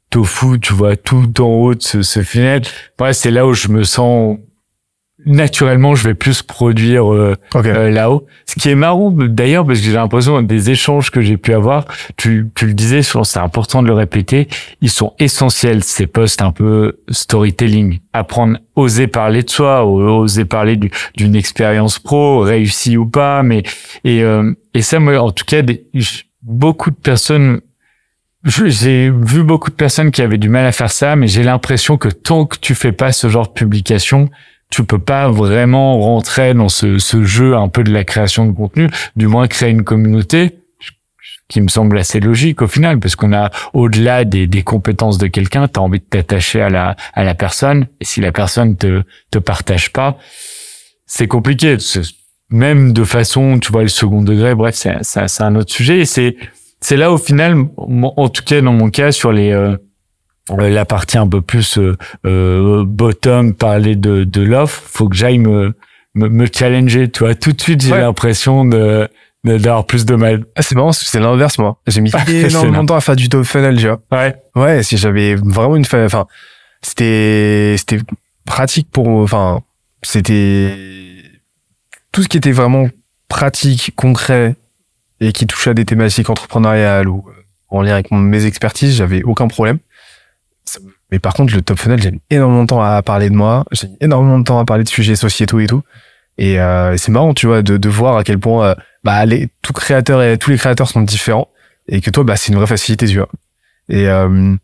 tofu, 0.09 0.59
tu 0.59 0.73
vois 0.73 0.95
tout 0.95 1.41
en 1.41 1.45
haut 1.45 1.75
de 1.75 1.81
ce, 1.81 2.03
ce 2.03 2.21
funnel. 2.21 2.61
Ouais, 2.99 3.13
c'est 3.13 3.31
là 3.31 3.47
où 3.47 3.53
je 3.53 3.69
me 3.69 3.83
sens 3.83 4.37
naturellement, 5.25 5.95
je 5.95 6.07
vais 6.07 6.13
plus 6.13 6.41
produire 6.41 7.11
euh, 7.13 7.35
euh, 7.55 7.89
là-haut. 7.89 8.25
Ce 8.45 8.59
qui 8.59 8.69
est 8.69 8.75
marrant 8.75 9.11
d'ailleurs, 9.11 9.65
parce 9.65 9.79
que 9.79 9.85
j'ai 9.85 9.93
l'impression 9.93 10.41
des 10.41 10.69
échanges 10.69 11.11
que 11.11 11.21
j'ai 11.21 11.37
pu 11.37 11.53
avoir, 11.53 11.85
tu, 12.17 12.47
tu 12.55 12.65
le 12.67 12.73
disais, 12.73 13.01
c'est 13.03 13.39
important 13.39 13.81
de 13.81 13.87
le 13.87 13.93
répéter, 13.93 14.47
ils 14.81 14.89
sont 14.89 15.13
essentiels 15.19 15.83
ces 15.83 16.07
posts 16.07 16.41
un 16.41 16.51
peu 16.51 16.97
storytelling, 17.09 17.99
apprendre, 18.13 18.57
oser 18.75 19.07
parler 19.07 19.43
de 19.43 19.49
soi, 19.49 19.85
oser 19.85 20.45
parler 20.45 20.75
du- 20.75 20.91
d'une 21.15 21.35
expérience 21.35 21.99
pro, 21.99 22.39
réussie 22.39 22.97
ou 22.97 23.05
pas, 23.05 23.43
mais 23.43 23.63
et 24.03 24.23
euh, 24.23 24.53
et 24.73 24.81
ça, 24.81 24.99
moi, 24.99 25.17
en 25.19 25.31
tout 25.31 25.45
cas, 25.45 25.61
des, 25.61 25.83
beaucoup 26.41 26.89
de 26.91 26.95
personnes 26.95 27.61
j'ai 28.45 29.09
vu 29.09 29.41
beaucoup 29.43 29.69
de 29.69 29.75
personnes 29.75 30.11
qui 30.11 30.21
avaient 30.21 30.37
du 30.37 30.49
mal 30.49 30.65
à 30.65 30.73
faire 30.73 30.91
ça, 30.91 31.15
mais 31.15 31.27
j'ai 31.27 31.43
l'impression 31.43 31.97
que 31.97 32.09
tant 32.09 32.45
que 32.45 32.57
tu 32.59 32.75
fais 32.75 32.91
pas 32.91 33.13
ce 33.13 33.29
genre 33.29 33.47
de 33.47 33.53
publication, 33.53 34.29
tu 34.73 34.83
peux 34.83 34.97
pas 34.97 35.29
vraiment 35.29 35.99
rentrer 35.99 36.55
dans 36.55 36.67
ce, 36.67 36.97
ce 36.97 37.23
jeu 37.23 37.55
un 37.55 37.67
peu 37.67 37.83
de 37.83 37.93
la 37.93 38.03
création 38.03 38.47
de 38.47 38.53
contenu, 38.53 38.89
du 39.15 39.27
moins 39.27 39.47
créer 39.47 39.69
une 39.69 39.83
communauté, 39.83 40.57
qui 41.47 41.61
me 41.61 41.67
semble 41.67 41.95
assez 41.99 42.19
logique 42.19 42.63
au 42.63 42.67
final, 42.67 42.99
parce 42.99 43.15
qu'on 43.15 43.33
a 43.33 43.51
au-delà 43.73 44.25
des, 44.25 44.47
des 44.47 44.63
compétences 44.63 45.19
de 45.19 45.27
quelqu'un, 45.27 45.67
tu 45.67 45.79
as 45.79 45.83
envie 45.83 45.99
de 45.99 46.05
t'attacher 46.05 46.59
à 46.59 46.69
la, 46.69 46.95
à 47.13 47.23
la 47.23 47.35
personne, 47.35 47.85
et 48.01 48.05
si 48.05 48.19
la 48.19 48.31
personne 48.31 48.75
te, 48.75 49.03
te 49.29 49.37
partage 49.37 49.93
pas, 49.93 50.17
c'est 51.05 51.27
compliqué. 51.27 51.77
Même 52.49 52.93
de 52.93 53.03
façon, 53.03 53.59
tu 53.59 53.71
vois, 53.71 53.83
le 53.83 53.89
second 53.89 54.23
degré, 54.23 54.55
bref, 54.55 54.73
c'est 54.73 55.41
un 55.41 55.55
autre 55.55 55.71
sujet, 55.71 55.99
et 55.99 56.05
c'est 56.05 56.97
là 56.97 57.11
au 57.11 57.19
final, 57.19 57.63
en 57.77 58.29
tout 58.29 58.43
cas 58.43 58.59
dans 58.59 58.73
mon 58.73 58.89
cas, 58.89 59.11
sur 59.11 59.31
les 59.31 59.51
euh, 59.51 59.77
la 60.49 60.85
partie 60.85 61.17
un 61.17 61.27
peu 61.27 61.41
plus 61.41 61.77
euh, 61.77 61.95
euh, 62.25 62.83
bottom, 62.85 63.53
parler 63.53 63.95
de, 63.95 64.23
de 64.23 64.41
l'offre, 64.41 64.81
faut 64.85 65.07
que 65.09 65.15
j'aille 65.15 65.39
me 65.39 65.73
me, 66.15 66.27
me 66.29 66.45
challenger, 66.53 67.09
tu 67.09 67.19
vois. 67.23 67.33
Tout 67.33 67.53
de 67.53 67.61
suite, 67.61 67.81
j'ai 67.81 67.91
Ouais. 67.93 67.99
l'impression 68.01 68.65
de 68.65 69.07
d'avoir 69.45 69.85
plus 69.85 70.05
de 70.05 70.15
mal. 70.15 70.45
Ah, 70.55 70.61
c'est 70.61 70.75
marrant, 70.75 70.91
c'est 70.93 71.19
l'inverse, 71.19 71.57
moi. 71.57 71.77
J'ai 71.87 71.99
mis 72.01 72.11
énormément 72.27 72.83
de 72.83 72.87
temps 72.87 72.95
à 72.95 73.01
faire 73.01 73.15
du 73.15 73.27
top 73.29 73.43
funnel, 73.43 73.77
tu 73.77 73.87
vois. 73.87 73.99
Ouais. 74.11 74.35
Ouais, 74.55 74.83
si 74.83 74.95
j'avais 74.97 75.35
vraiment 75.35 75.75
une 75.75 75.85
enfin, 75.85 76.27
c'était, 76.81 77.75
c'était 77.77 77.99
pratique 78.45 78.87
pour, 78.91 79.07
enfin, 79.07 79.61
c'était 80.01 80.73
tout 82.11 82.23
ce 82.23 82.27
qui 82.29 82.37
était 82.37 82.51
vraiment 82.51 82.87
pratique, 83.27 83.91
concret 83.95 84.55
et 85.19 85.31
qui 85.33 85.47
touchait 85.47 85.71
à 85.71 85.73
des 85.73 85.85
thématiques 85.85 86.29
entrepreneuriales 86.29 87.09
ou 87.09 87.25
euh, 87.27 87.31
en 87.69 87.81
lien 87.81 87.93
avec 87.93 88.11
mes 88.11 88.45
expertises, 88.45 88.95
j'avais 88.97 89.23
aucun 89.23 89.47
problème. 89.47 89.79
Mais 91.13 91.19
par 91.19 91.35
contre, 91.35 91.53
le 91.53 91.61
top 91.61 91.77
funnel, 91.77 92.01
j'ai 92.01 92.09
mis 92.09 92.21
énormément 92.31 92.63
de 92.63 92.67
temps 92.69 92.81
à 92.81 92.99
parler 93.03 93.29
de 93.29 93.35
moi, 93.35 93.65
j'ai 93.71 93.87
mis 93.87 93.97
énormément 94.01 94.39
de 94.39 94.43
temps 94.43 94.57
à 94.57 94.65
parler 94.65 94.83
de 94.83 94.89
sujets 94.89 95.15
sociétaux 95.15 95.59
et 95.59 95.67
tout. 95.67 95.83
Et 96.39 96.59
euh, 96.59 96.97
c'est 96.97 97.11
marrant, 97.11 97.35
tu 97.35 97.45
vois, 97.45 97.61
de, 97.61 97.77
de 97.77 97.87
voir 97.87 98.17
à 98.17 98.23
quel 98.23 98.39
point 98.39 98.69
euh, 98.69 98.75
bah, 99.03 99.23
les, 99.27 99.47
tout 99.61 99.73
créateur 99.73 100.23
et 100.23 100.39
tous 100.39 100.49
les 100.49 100.57
créateurs 100.57 100.89
sont 100.89 101.01
différents 101.01 101.49
et 101.87 102.01
que 102.01 102.09
toi, 102.09 102.23
bah, 102.23 102.35
c'est 102.35 102.51
une 102.51 102.57
vraie 102.57 102.65
facilité, 102.65 103.05
tu 103.05 103.17
vois. 103.17 103.29
Et, 103.89 104.07
euh, 104.07 104.55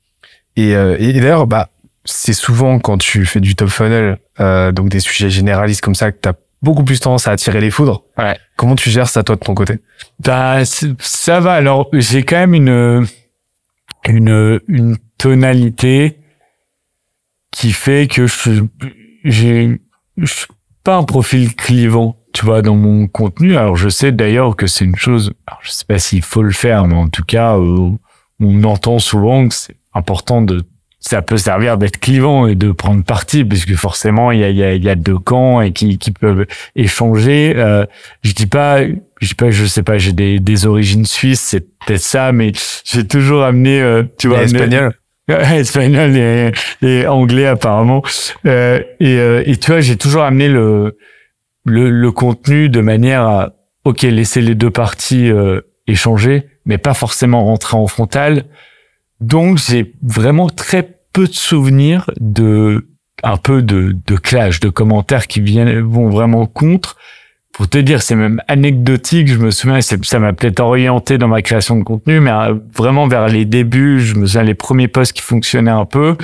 et, 0.56 0.76
euh, 0.76 0.98
et 0.98 1.14
d'ailleurs, 1.14 1.46
bah, 1.46 1.70
c'est 2.04 2.34
souvent 2.34 2.80
quand 2.80 2.98
tu 2.98 3.28
fais 3.28 3.42
du 3.42 3.54
top 3.56 3.70
funnel, 3.70 4.18
euh, 4.40 4.72
donc 4.72 4.90
des 4.90 5.02
sujets 5.02 5.30
généralistes 5.30 5.82
comme 5.82 5.94
ça, 5.94 6.12
que 6.12 6.18
t'as 6.20 6.34
beaucoup 6.64 6.84
plus 6.84 7.00
tendance 7.00 7.28
à 7.28 7.32
attirer 7.34 7.62
les 7.62 7.70
foudres. 7.70 8.02
Ouais. 8.18 8.36
Comment 8.56 8.76
tu 8.76 8.90
gères 8.90 9.08
ça, 9.08 9.22
toi, 9.22 9.36
de 9.36 9.42
ton 9.42 9.54
côté? 9.54 9.76
Bah, 10.20 10.64
ça 10.66 11.40
va. 11.42 11.54
Alors, 11.54 11.90
j'ai 11.94 12.24
quand 12.24 12.38
même 12.38 12.56
une, 12.56 13.06
une, 14.08 14.60
une 14.68 14.98
tonalité 15.20 16.16
qui 17.52 17.72
fait 17.72 18.08
que 18.08 18.28
je, 18.28 18.62
j'ai, 19.24 19.80
je 20.18 20.26
suis 20.26 20.46
pas 20.84 20.96
un 20.98 21.04
profil 21.04 21.56
clivant, 21.56 22.16
tu 22.34 22.46
vois, 22.46 22.62
dans 22.62 22.76
mon 22.76 23.08
contenu. 23.08 23.58
Alors, 23.58 23.76
je 23.76 23.90
sais 23.90 24.12
d'ailleurs 24.12 24.56
que 24.56 24.68
c'est 24.68 24.86
une 24.86 24.96
chose, 24.96 25.34
alors, 25.48 25.60
je 25.64 25.72
sais 25.72 25.86
pas 25.86 26.00
s'il 26.00 26.22
faut 26.22 26.44
le 26.44 26.52
faire, 26.52 26.86
mais 26.86 26.96
en 26.96 27.10
tout 27.10 27.24
cas, 27.24 27.58
euh, 27.58 27.90
on 28.40 28.64
entend 28.64 29.00
souvent 29.00 29.48
que 29.48 29.54
c'est 29.56 29.76
important 29.94 30.42
de, 30.42 30.64
ça 31.02 31.22
peut 31.22 31.38
servir 31.38 31.78
d'être 31.78 32.00
clivant 32.00 32.46
et 32.48 32.56
de 32.56 32.72
prendre 32.72 33.04
parti, 33.04 33.44
puisque 33.44 33.76
forcément, 33.76 34.32
il 34.32 34.40
y 34.40 34.44
a, 34.44 34.50
il 34.50 34.58
y 34.58 34.64
a, 34.64 34.76
y 34.76 34.90
a 34.90 34.96
deux 34.96 35.18
camps 35.18 35.62
et 35.62 35.72
qui, 35.74 35.98
qui 35.98 36.12
peuvent 36.12 36.46
échanger. 36.76 37.54
Euh, 37.56 37.86
je 38.22 38.34
dis 38.34 38.46
pas, 38.46 38.84
je 38.86 39.28
dis 39.28 39.34
pas, 39.36 39.50
je 39.52 39.66
sais 39.66 39.84
pas, 39.84 39.98
j'ai 39.98 40.14
des, 40.14 40.40
des 40.40 40.66
origines 40.66 41.06
suisses, 41.06 41.42
c'est 41.42 41.62
peut-être 41.86 42.02
ça, 42.02 42.32
mais 42.32 42.52
j'ai 42.86 43.08
toujours 43.08 43.44
amené, 43.44 43.82
euh, 43.82 44.04
tu 44.18 44.28
vois, 44.28 44.40
amené- 44.40 44.56
Espagnol 44.56 44.94
espagnol 45.54 46.16
et, 46.16 46.52
et 46.82 47.08
anglais 47.08 47.46
apparemment. 47.46 48.04
Euh, 48.46 48.80
et, 49.00 49.18
euh, 49.18 49.44
et 49.46 49.58
tu 49.58 49.72
vois, 49.72 49.82
j'ai 49.82 49.98
toujours 49.98 50.24
amené 50.24 50.48
le, 50.48 50.98
le 51.66 51.90
le 51.90 52.12
contenu 52.12 52.70
de 52.70 52.82
manière 52.82 53.22
à 53.22 53.54
ok 53.86 54.02
laisser 54.04 54.42
les 54.42 54.56
deux 54.56 54.72
parties 54.72 55.30
euh, 55.30 55.62
échanger, 55.88 56.46
mais 56.66 56.78
pas 56.78 56.94
forcément 56.94 57.46
rentrer 57.46 57.78
en 57.78 57.88
frontal. 57.88 58.46
Donc 59.22 59.58
j'ai 59.58 59.94
vraiment 60.02 60.50
très 60.50 60.88
peu 61.14 61.28
de 61.28 61.34
souvenirs 61.34 62.10
de 62.20 62.88
un 63.24 63.38
peu 63.38 63.62
de 63.62 63.96
de 64.06 64.16
clash, 64.16 64.60
de 64.60 64.70
commentaires 64.70 65.28
qui 65.28 65.42
viennent 65.42 65.80
vont 65.80 66.10
vraiment 66.10 66.46
contre. 66.46 66.98
Pour 67.54 67.68
te 67.68 67.78
dire, 67.78 68.02
c'est 68.02 68.16
même 68.16 68.42
anecdotique. 68.48 69.28
Je 69.28 69.38
me 69.38 69.52
souviens, 69.52 69.80
ça 69.82 70.20
m'a 70.20 70.34
peut-être 70.34 70.60
orienté 70.60 71.18
dans 71.18 71.28
ma 71.28 71.42
création 71.42 71.78
de 71.78 71.84
contenu, 71.84 72.20
mais 72.20 72.32
euh, 72.32 72.56
vraiment 72.74 73.08
vers 73.08 73.28
les 73.28 73.46
débuts, 73.46 74.00
je 74.02 74.16
me 74.16 74.26
souviens 74.26 74.44
les 74.44 74.54
premiers 74.54 74.88
posts 74.88 75.14
qui 75.14 75.22
fonctionnaient 75.22 75.72
un 75.72 75.86
peu. 75.86 76.16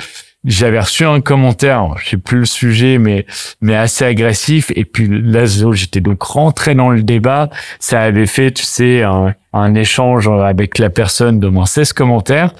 J'avais 0.44 0.78
reçu 0.78 1.04
un 1.04 1.20
commentaire, 1.20 1.94
je 1.98 2.10
sais 2.10 2.16
plus 2.16 2.38
le 2.38 2.44
sujet, 2.44 2.98
mais 2.98 3.26
mais 3.60 3.74
assez 3.74 4.04
agressif. 4.04 4.70
Et 4.76 4.84
puis 4.84 5.08
là, 5.10 5.44
j'étais 5.44 6.00
donc 6.00 6.22
rentré 6.22 6.76
dans 6.76 6.90
le 6.90 7.02
débat. 7.02 7.50
Ça 7.80 8.00
avait 8.02 8.26
fait, 8.26 8.52
tu 8.52 8.62
sais, 8.62 9.02
un, 9.02 9.34
un 9.52 9.74
échange 9.74 10.28
avec 10.28 10.78
la 10.78 10.88
personne 10.88 11.40
de 11.40 11.48
moins 11.48 11.66
16 11.66 11.92
commentaires. 11.92 12.52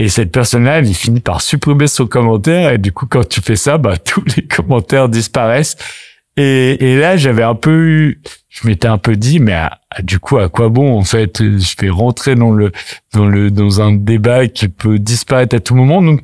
Et 0.00 0.08
cette 0.08 0.32
personne-là, 0.32 0.78
elle 0.78 0.86
finit 0.94 1.20
par 1.20 1.42
supprimer 1.42 1.86
son 1.86 2.06
commentaire. 2.06 2.72
Et 2.72 2.78
du 2.78 2.90
coup, 2.90 3.06
quand 3.06 3.28
tu 3.28 3.42
fais 3.42 3.56
ça, 3.56 3.76
bah, 3.76 3.96
tous 4.04 4.24
les 4.36 4.46
commentaires 4.46 5.08
disparaissent. 5.08 5.76
Et, 6.40 6.92
et 6.92 6.98
là, 6.98 7.18
j'avais 7.18 7.42
un 7.42 7.54
peu 7.54 7.70
eu, 7.70 8.22
je 8.48 8.66
m'étais 8.66 8.88
un 8.88 8.96
peu 8.96 9.14
dit, 9.14 9.40
mais 9.40 9.58
du 10.02 10.18
coup, 10.18 10.38
à 10.38 10.48
quoi 10.48 10.70
bon 10.70 10.98
en 10.98 11.04
fait 11.04 11.42
Je 11.42 11.74
vais 11.80 11.90
rentrer 11.90 12.34
dans 12.34 12.50
le 12.50 12.72
dans 13.12 13.26
le 13.26 13.50
dans 13.50 13.82
un 13.82 13.92
débat 13.92 14.48
qui 14.48 14.68
peut 14.68 14.98
disparaître 14.98 15.54
à 15.54 15.60
tout 15.60 15.74
moment. 15.74 16.00
Donc, 16.00 16.22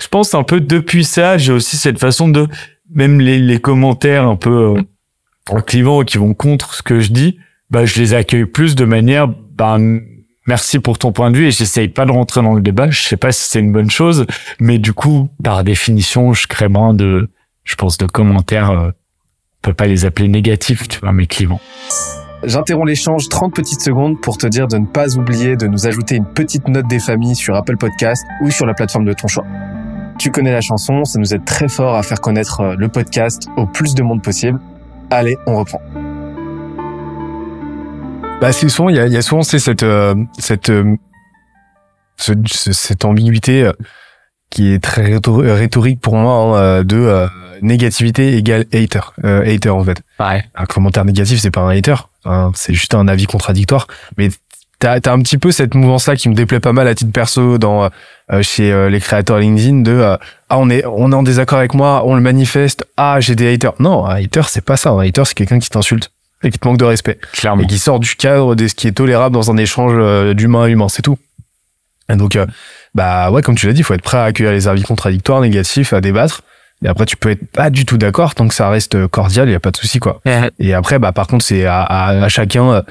je 0.00 0.08
pense 0.08 0.34
un 0.34 0.42
peu 0.42 0.60
depuis 0.60 1.04
ça, 1.04 1.36
j'ai 1.36 1.52
aussi 1.52 1.76
cette 1.76 1.98
façon 1.98 2.28
de 2.28 2.46
même 2.94 3.20
les, 3.20 3.38
les 3.38 3.60
commentaires 3.60 4.26
un 4.26 4.36
peu 4.36 4.76
euh, 5.52 5.60
clivants 5.60 6.02
qui 6.02 6.16
vont 6.16 6.32
contre 6.32 6.74
ce 6.74 6.82
que 6.82 7.00
je 7.00 7.10
dis, 7.12 7.38
bah 7.68 7.84
je 7.84 8.00
les 8.00 8.14
accueille 8.14 8.46
plus 8.46 8.74
de 8.74 8.86
manière, 8.86 9.28
ben 9.28 10.00
merci 10.46 10.78
pour 10.78 10.96
ton 10.96 11.12
point 11.12 11.30
de 11.30 11.36
vue 11.36 11.48
et 11.48 11.50
j'essaye 11.50 11.88
pas 11.88 12.06
de 12.06 12.12
rentrer 12.12 12.40
dans 12.40 12.54
le 12.54 12.62
débat. 12.62 12.88
Je 12.88 13.02
sais 13.02 13.18
pas 13.18 13.32
si 13.32 13.50
c'est 13.50 13.60
une 13.60 13.72
bonne 13.72 13.90
chose, 13.90 14.24
mais 14.60 14.78
du 14.78 14.94
coup, 14.94 15.28
par 15.44 15.62
définition, 15.62 16.32
je 16.32 16.46
crée 16.46 16.68
moins 16.68 16.94
de, 16.94 17.28
je 17.64 17.74
pense, 17.74 17.98
de 17.98 18.06
commentaires. 18.06 18.92
On 19.58 19.68
peut 19.68 19.74
pas 19.74 19.86
les 19.86 20.04
appeler 20.04 20.28
négatifs, 20.28 20.88
tu 20.88 21.00
vois, 21.00 21.12
mais 21.12 21.26
clivants. 21.26 21.60
J'interromps 22.44 22.86
l'échange 22.86 23.28
30 23.28 23.52
petites 23.54 23.80
secondes 23.80 24.20
pour 24.20 24.38
te 24.38 24.46
dire 24.46 24.68
de 24.68 24.78
ne 24.78 24.86
pas 24.86 25.16
oublier 25.16 25.56
de 25.56 25.66
nous 25.66 25.86
ajouter 25.86 26.14
une 26.14 26.24
petite 26.26 26.68
note 26.68 26.86
des 26.86 27.00
familles 27.00 27.34
sur 27.34 27.56
Apple 27.56 27.76
Podcast 27.76 28.24
ou 28.42 28.50
sur 28.50 28.64
la 28.66 28.74
plateforme 28.74 29.04
de 29.04 29.12
ton 29.12 29.26
choix. 29.26 29.44
Tu 30.18 30.30
connais 30.30 30.52
la 30.52 30.60
chanson, 30.60 31.04
ça 31.04 31.18
nous 31.18 31.34
aide 31.34 31.44
très 31.44 31.68
fort 31.68 31.96
à 31.96 32.02
faire 32.04 32.20
connaître 32.20 32.60
euh, 32.60 32.74
le 32.78 32.88
podcast 32.88 33.48
au 33.56 33.66
plus 33.66 33.94
de 33.94 34.02
monde 34.02 34.22
possible. 34.22 34.60
Allez, 35.10 35.36
on 35.46 35.56
reprend. 35.56 35.80
Bah 38.40 38.52
c'est 38.52 38.68
souvent 38.68 38.88
il 38.88 38.96
y 38.96 39.00
a, 39.00 39.06
il 39.06 39.12
y 39.12 39.16
a 39.16 39.22
souvent 39.22 39.42
c'est 39.42 39.58
cette 39.58 39.82
euh, 39.82 40.14
cette 40.38 40.70
euh, 40.70 40.94
ce- 42.16 42.32
ce- 42.46 42.72
cette 42.72 43.04
ambiguïté 43.04 43.64
euh, 43.64 43.72
qui 44.50 44.72
est 44.72 44.82
très 44.82 45.02
rhétor- 45.14 45.42
rhétorique 45.42 46.00
pour 46.00 46.16
moi 46.16 46.34
hein, 46.34 46.54
euh, 46.62 46.82
de 46.84 46.96
euh, 46.96 47.26
négativité 47.62 48.36
égale 48.36 48.64
hater 48.72 49.00
euh, 49.24 49.42
hater 49.54 49.70
en 49.70 49.84
fait 49.84 50.00
Ouais. 50.20 50.44
un 50.54 50.64
commentaire 50.66 51.04
négatif, 51.04 51.40
c'est 51.40 51.50
pas 51.50 51.60
un 51.60 51.76
hater, 51.76 51.96
hein, 52.24 52.52
c'est 52.54 52.72
juste 52.74 52.94
un 52.94 53.08
avis 53.08 53.26
contradictoire. 53.26 53.86
Mais 54.16 54.28
t'as 54.78 54.92
as 55.04 55.10
un 55.12 55.20
petit 55.22 55.38
peu 55.38 55.50
cette 55.50 55.74
mouvance-là 55.74 56.14
qui 56.16 56.28
me 56.28 56.34
déplaît 56.34 56.60
pas 56.60 56.72
mal 56.72 56.86
à 56.88 56.94
titre 56.94 57.12
perso 57.12 57.58
dans 57.58 57.90
euh, 58.32 58.42
chez 58.42 58.70
euh, 58.72 58.88
les 58.88 59.00
créateurs 59.00 59.38
LinkedIn 59.38 59.80
de 59.82 59.92
euh, 59.92 60.16
ah 60.50 60.58
on 60.58 60.70
est 60.70 60.84
on 60.86 61.10
est 61.12 61.14
en 61.14 61.22
désaccord 61.22 61.58
avec 61.58 61.74
moi, 61.74 62.02
on 62.06 62.14
le 62.14 62.20
manifeste, 62.20 62.86
ah 62.96 63.18
j'ai 63.20 63.34
des 63.34 63.52
haters. 63.52 63.74
Non, 63.80 64.06
un 64.06 64.14
hater 64.22 64.42
c'est 64.48 64.64
pas 64.64 64.76
ça. 64.76 64.90
Un 64.90 65.00
hater 65.06 65.24
c'est 65.24 65.34
quelqu'un 65.34 65.58
qui 65.58 65.68
t'insulte 65.68 66.10
et 66.44 66.50
qui 66.50 66.58
te 66.60 66.68
manque 66.68 66.78
de 66.78 66.84
respect 66.84 67.18
Clairement. 67.32 67.62
et 67.64 67.66
qui 67.66 67.78
sort 67.78 67.98
du 67.98 68.14
cadre 68.14 68.54
de 68.54 68.68
ce 68.68 68.74
qui 68.76 68.86
est 68.86 68.92
tolérable 68.92 69.34
dans 69.34 69.50
un 69.50 69.56
échange 69.56 70.34
d'humain 70.36 70.62
à 70.64 70.68
humain, 70.68 70.88
c'est 70.88 71.02
tout. 71.02 71.18
Et 72.10 72.16
donc, 72.16 72.36
euh, 72.36 72.46
bah 72.98 73.30
ouais, 73.30 73.42
comme 73.42 73.54
tu 73.54 73.66
l'as 73.66 73.72
dit, 73.72 73.80
il 73.80 73.84
faut 73.84 73.94
être 73.94 74.02
prêt 74.10 74.18
à 74.18 74.24
accueillir 74.24 74.52
les 74.52 74.66
avis 74.68 74.82
contradictoires, 74.82 75.40
négatifs, 75.40 75.92
à 75.92 76.00
débattre. 76.00 76.42
Et 76.84 76.88
après, 76.88 77.06
tu 77.06 77.16
peux 77.16 77.30
être 77.30 77.44
pas 77.50 77.70
du 77.70 77.84
tout 77.84 77.98
d'accord 77.98 78.34
tant 78.34 78.46
que 78.48 78.54
ça 78.54 78.68
reste 78.68 79.06
cordial, 79.08 79.48
il 79.48 79.52
y 79.52 79.54
a 79.54 79.60
pas 79.60 79.70
de 79.72 79.76
souci 79.76 79.98
quoi. 79.98 80.20
Et 80.58 80.74
après, 80.74 80.98
bah 80.98 81.12
par 81.12 81.26
contre, 81.26 81.44
c'est 81.44 81.64
à, 81.66 81.80
à, 81.82 82.08
à 82.24 82.28
chacun. 82.28 82.64
euh, 82.72 82.82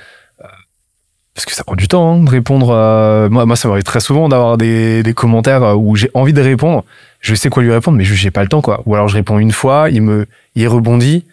parce 1.34 1.46
que 1.46 1.54
ça 1.54 1.64
prend 1.64 1.76
du 1.76 1.88
temps 1.88 2.14
hein, 2.16 2.24
de 2.24 2.30
répondre. 2.30 2.72
euh, 2.72 3.30
moi, 3.30 3.46
moi, 3.46 3.56
ça 3.56 3.68
m'arrive 3.68 3.84
très 3.84 4.00
souvent 4.00 4.28
d'avoir 4.28 4.58
des, 4.58 5.04
des 5.04 5.14
commentaires 5.14 5.64
euh, 5.64 5.76
où 5.76 5.96
j'ai 5.96 6.10
envie 6.16 6.34
de 6.34 6.42
répondre. 6.42 6.84
Je 7.22 7.36
sais 7.36 7.50
quoi 7.50 7.62
lui 7.62 7.72
répondre, 7.72 7.96
mais 7.98 8.04
je 8.06 8.16
j'ai 8.16 8.32
pas 8.32 8.42
le 8.42 8.50
temps, 8.50 8.62
quoi. 8.62 8.82
Ou 8.88 8.96
alors 8.96 9.08
je 9.08 9.16
réponds 9.16 9.38
une 9.38 9.52
fois, 9.52 9.90
il 9.92 10.02
me, 10.02 10.26
il 10.56 10.68
rebondit. 10.68 11.26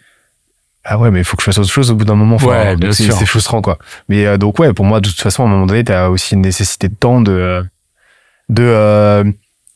Ah 0.83 0.99
ouais, 0.99 1.09
mais 1.09 1.19
il 1.21 1.23
faut 1.25 1.35
que 1.35 1.41
je 1.41 1.45
fasse 1.47 1.57
autre 1.57 1.71
chose 1.71 1.89
au 1.89 1.95
bout 1.95 2.05
d'un 2.05 2.13
moment. 2.15 2.37
Ouais, 2.37 2.75
c'est 2.93 3.25
frustrant, 3.25 3.61
quoi. 3.63 3.79
Mais 4.07 4.27
euh, 4.27 4.37
donc 4.37 4.59
ouais, 4.59 4.71
pour 4.73 4.85
moi, 4.85 4.99
de 5.01 5.09
toute 5.09 5.19
façon, 5.21 5.41
à 5.43 5.47
un 5.47 5.49
moment 5.49 5.65
donné, 5.65 5.83
t'as 5.83 6.09
aussi 6.09 6.35
une 6.35 6.41
nécessité 6.41 6.87
de 6.87 6.95
temps 6.95 7.21
de, 7.21 7.31
euh, 7.31 7.63
de, 8.49 8.63
euh, 8.63 9.23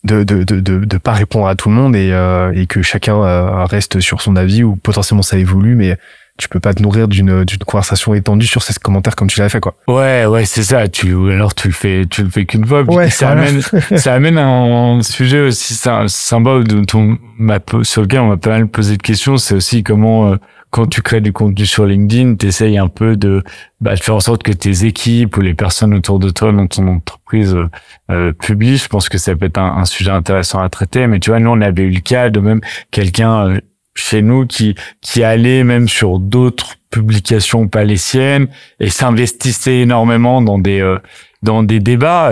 de, 0.03 0.23
de, 0.23 0.43
de, 0.43 0.59
de, 0.59 0.79
de 0.85 0.97
pas 0.97 1.13
répondre 1.13 1.47
à 1.47 1.55
tout 1.55 1.69
le 1.69 1.75
monde 1.75 1.95
et, 1.95 2.11
euh, 2.11 2.51
et 2.53 2.67
que 2.67 2.81
chacun 2.81 3.15
euh, 3.23 3.65
reste 3.65 3.99
sur 3.99 4.21
son 4.21 4.35
avis 4.35 4.63
ou 4.63 4.75
potentiellement 4.75 5.23
ça 5.23 5.37
évolue, 5.37 5.75
mais 5.75 5.97
tu 6.37 6.47
peux 6.47 6.61
pas 6.61 6.73
te 6.73 6.81
nourrir 6.81 7.09
d'une 7.09 7.43
d'une 7.43 7.59
conversation 7.59 8.13
étendue 8.13 8.47
sur 8.47 8.63
ces 8.63 8.73
commentaires 8.75 9.17
comme 9.17 9.27
tu 9.27 9.41
l'as 9.41 9.49
fait 9.49 9.59
quoi. 9.59 9.75
Ouais, 9.89 10.25
ouais, 10.25 10.45
c'est 10.45 10.63
ça. 10.63 10.87
Tu, 10.87 11.13
ou 11.13 11.27
alors 11.27 11.53
tu 11.53 11.67
le 11.67 11.73
fais, 11.73 12.05
tu 12.09 12.23
le 12.23 12.29
fais 12.29 12.45
qu'une 12.45 12.65
fois. 12.65 12.83
Ouais, 12.83 13.09
ça 13.09 13.33
voilà. 13.33 13.49
amène, 13.49 13.61
ça 13.97 14.13
amène 14.13 14.37
un, 14.37 15.01
sujet 15.01 15.41
aussi 15.41 15.73
sy- 15.73 15.89
sympa 16.07 16.59
dont 16.63 16.85
on 16.93 17.17
m'a 17.37 17.59
sur 17.83 18.03
lequel 18.03 18.21
on 18.21 18.27
m'a 18.29 18.37
pas 18.37 18.51
mal 18.51 18.67
posé 18.67 18.95
de 18.95 19.01
questions. 19.01 19.35
C'est 19.35 19.53
aussi 19.53 19.83
comment, 19.83 20.31
euh, 20.31 20.35
quand 20.71 20.87
tu 20.87 21.01
crées 21.01 21.21
du 21.21 21.33
contenu 21.33 21.65
sur 21.65 21.85
LinkedIn, 21.85 22.35
t'essayes 22.35 22.77
un 22.77 22.87
peu 22.87 23.15
de, 23.15 23.43
bah, 23.81 23.95
de 23.95 23.99
faire 23.99 24.15
en 24.15 24.19
sorte 24.19 24.43
que 24.43 24.51
tes 24.51 24.85
équipes 24.85 25.35
ou 25.37 25.41
les 25.41 25.53
personnes 25.53 25.93
autour 25.93 26.19
de 26.19 26.29
toi 26.29 26.51
dans 26.51 26.67
ton 26.67 26.87
entreprise 26.87 27.55
euh, 27.55 27.69
euh, 28.11 28.33
publient. 28.33 28.77
Je 28.77 28.87
pense 28.87 29.09
que 29.09 29.17
ça 29.17 29.35
peut 29.35 29.45
être 29.45 29.57
un, 29.57 29.85
sujet 29.85 30.11
intéressant 30.11 30.59
à 30.59 30.69
traiter. 30.69 31.07
Mais 31.07 31.19
tu 31.19 31.31
vois, 31.31 31.39
nous, 31.39 31.49
on 31.49 31.61
avait 31.61 31.83
eu 31.83 31.91
le 31.91 32.01
cas 32.01 32.29
de 32.29 32.39
même 32.39 32.61
quelqu'un 32.91 33.47
euh, 33.47 33.59
chez 33.95 34.21
nous 34.21 34.45
qui 34.45 34.75
qui 35.01 35.23
allait 35.23 35.63
même 35.63 35.87
sur 35.89 36.19
d'autres 36.19 36.75
publications 36.89 37.67
pas 37.67 37.83
les 37.83 37.97
siennes 37.97 38.47
et 38.79 38.89
s'investissait 38.89 39.79
énormément 39.79 40.41
dans 40.41 40.57
des 40.57 40.79
euh, 40.79 40.97
dans 41.43 41.63
des 41.63 41.79
débats. 41.79 42.31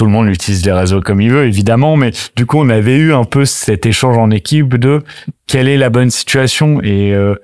Tout 0.00 0.06
le 0.06 0.12
monde 0.12 0.28
utilise 0.28 0.64
les 0.64 0.72
réseaux 0.72 1.02
comme 1.02 1.20
il 1.20 1.30
veut, 1.30 1.44
évidemment, 1.44 1.94
mais 1.94 2.12
du 2.34 2.46
coup, 2.46 2.58
on 2.58 2.70
avait 2.70 2.96
eu 2.96 3.12
un 3.12 3.24
peu 3.24 3.44
cet 3.44 3.84
échange 3.84 4.16
en 4.16 4.30
équipe 4.30 4.76
de 4.76 5.02
quelle 5.46 5.68
est 5.68 5.76
la 5.76 5.90
bonne 5.90 6.08
situation 6.08 6.80
et 6.82 7.12
euh, 7.12 7.34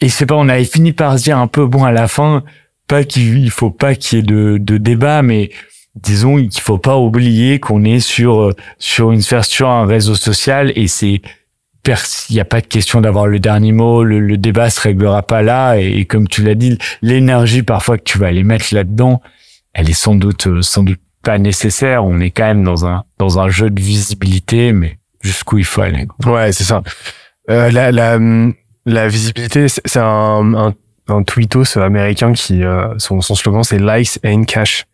et 0.00 0.08
c'est 0.08 0.24
pas, 0.24 0.36
on 0.36 0.48
avait 0.48 0.64
fini 0.64 0.92
par 0.92 1.18
se 1.18 1.24
dire 1.24 1.38
un 1.38 1.48
peu, 1.48 1.66
bon, 1.66 1.82
à 1.82 1.90
la 1.90 2.06
fin, 2.06 2.44
pas 2.86 3.02
qu'il 3.02 3.50
faut 3.50 3.72
pas 3.72 3.96
qu'il 3.96 4.18
y 4.18 4.20
ait 4.20 4.24
de, 4.24 4.58
de 4.60 4.76
débat, 4.76 5.22
mais 5.22 5.50
disons 5.96 6.36
qu'il 6.36 6.60
faut 6.60 6.78
pas 6.78 6.96
oublier 6.96 7.58
qu'on 7.58 7.82
est 7.82 7.98
sur 7.98 8.54
sur 8.78 9.10
une 9.10 9.20
sphère 9.20 9.44
sur 9.44 9.68
un 9.68 9.84
réseau 9.84 10.14
social 10.14 10.72
et 10.76 10.86
c'est 10.86 11.20
il 12.28 12.34
n'y 12.34 12.40
a 12.40 12.44
pas 12.44 12.60
de 12.60 12.66
question 12.66 13.00
d'avoir 13.00 13.26
le 13.26 13.40
dernier 13.40 13.72
mot, 13.72 14.04
le, 14.04 14.20
le, 14.20 14.36
débat 14.36 14.70
se 14.70 14.80
réglera 14.80 15.22
pas 15.22 15.42
là 15.42 15.76
et, 15.76 16.04
comme 16.04 16.28
tu 16.28 16.44
l'as 16.44 16.54
dit, 16.54 16.78
l'énergie 17.00 17.62
parfois 17.62 17.98
que 17.98 18.04
tu 18.04 18.18
vas 18.18 18.26
aller 18.28 18.44
mettre 18.44 18.72
là-dedans, 18.72 19.22
elle 19.72 19.88
est 19.90 19.94
sans 19.94 20.14
doute 20.14 20.60
sans 20.60 20.82
doute 20.82 21.00
pas 21.22 21.38
nécessaire. 21.38 22.04
On 22.04 22.20
est 22.20 22.30
quand 22.30 22.46
même 22.46 22.64
dans 22.64 22.86
un 22.86 23.04
dans 23.18 23.38
un 23.38 23.48
jeu 23.48 23.70
de 23.70 23.80
visibilité, 23.80 24.72
mais 24.72 24.98
jusqu'où 25.20 25.58
il 25.58 25.64
faut 25.64 25.82
aller. 25.82 26.06
Ouais, 26.26 26.52
c'est 26.52 26.64
ça. 26.64 26.82
Euh, 27.50 27.70
la, 27.70 27.92
la 27.92 28.18
la 28.86 29.08
visibilité, 29.08 29.66
c'est 29.68 29.98
un, 29.98 30.54
un 30.54 30.74
un 31.08 31.22
tweetos 31.22 31.78
américain 31.78 32.32
qui 32.32 32.62
euh, 32.62 32.94
son, 32.98 33.20
son 33.20 33.34
slogan 33.34 33.64
c'est 33.64 33.78
likes 33.78 34.18
and 34.24 34.44
cash. 34.44 34.86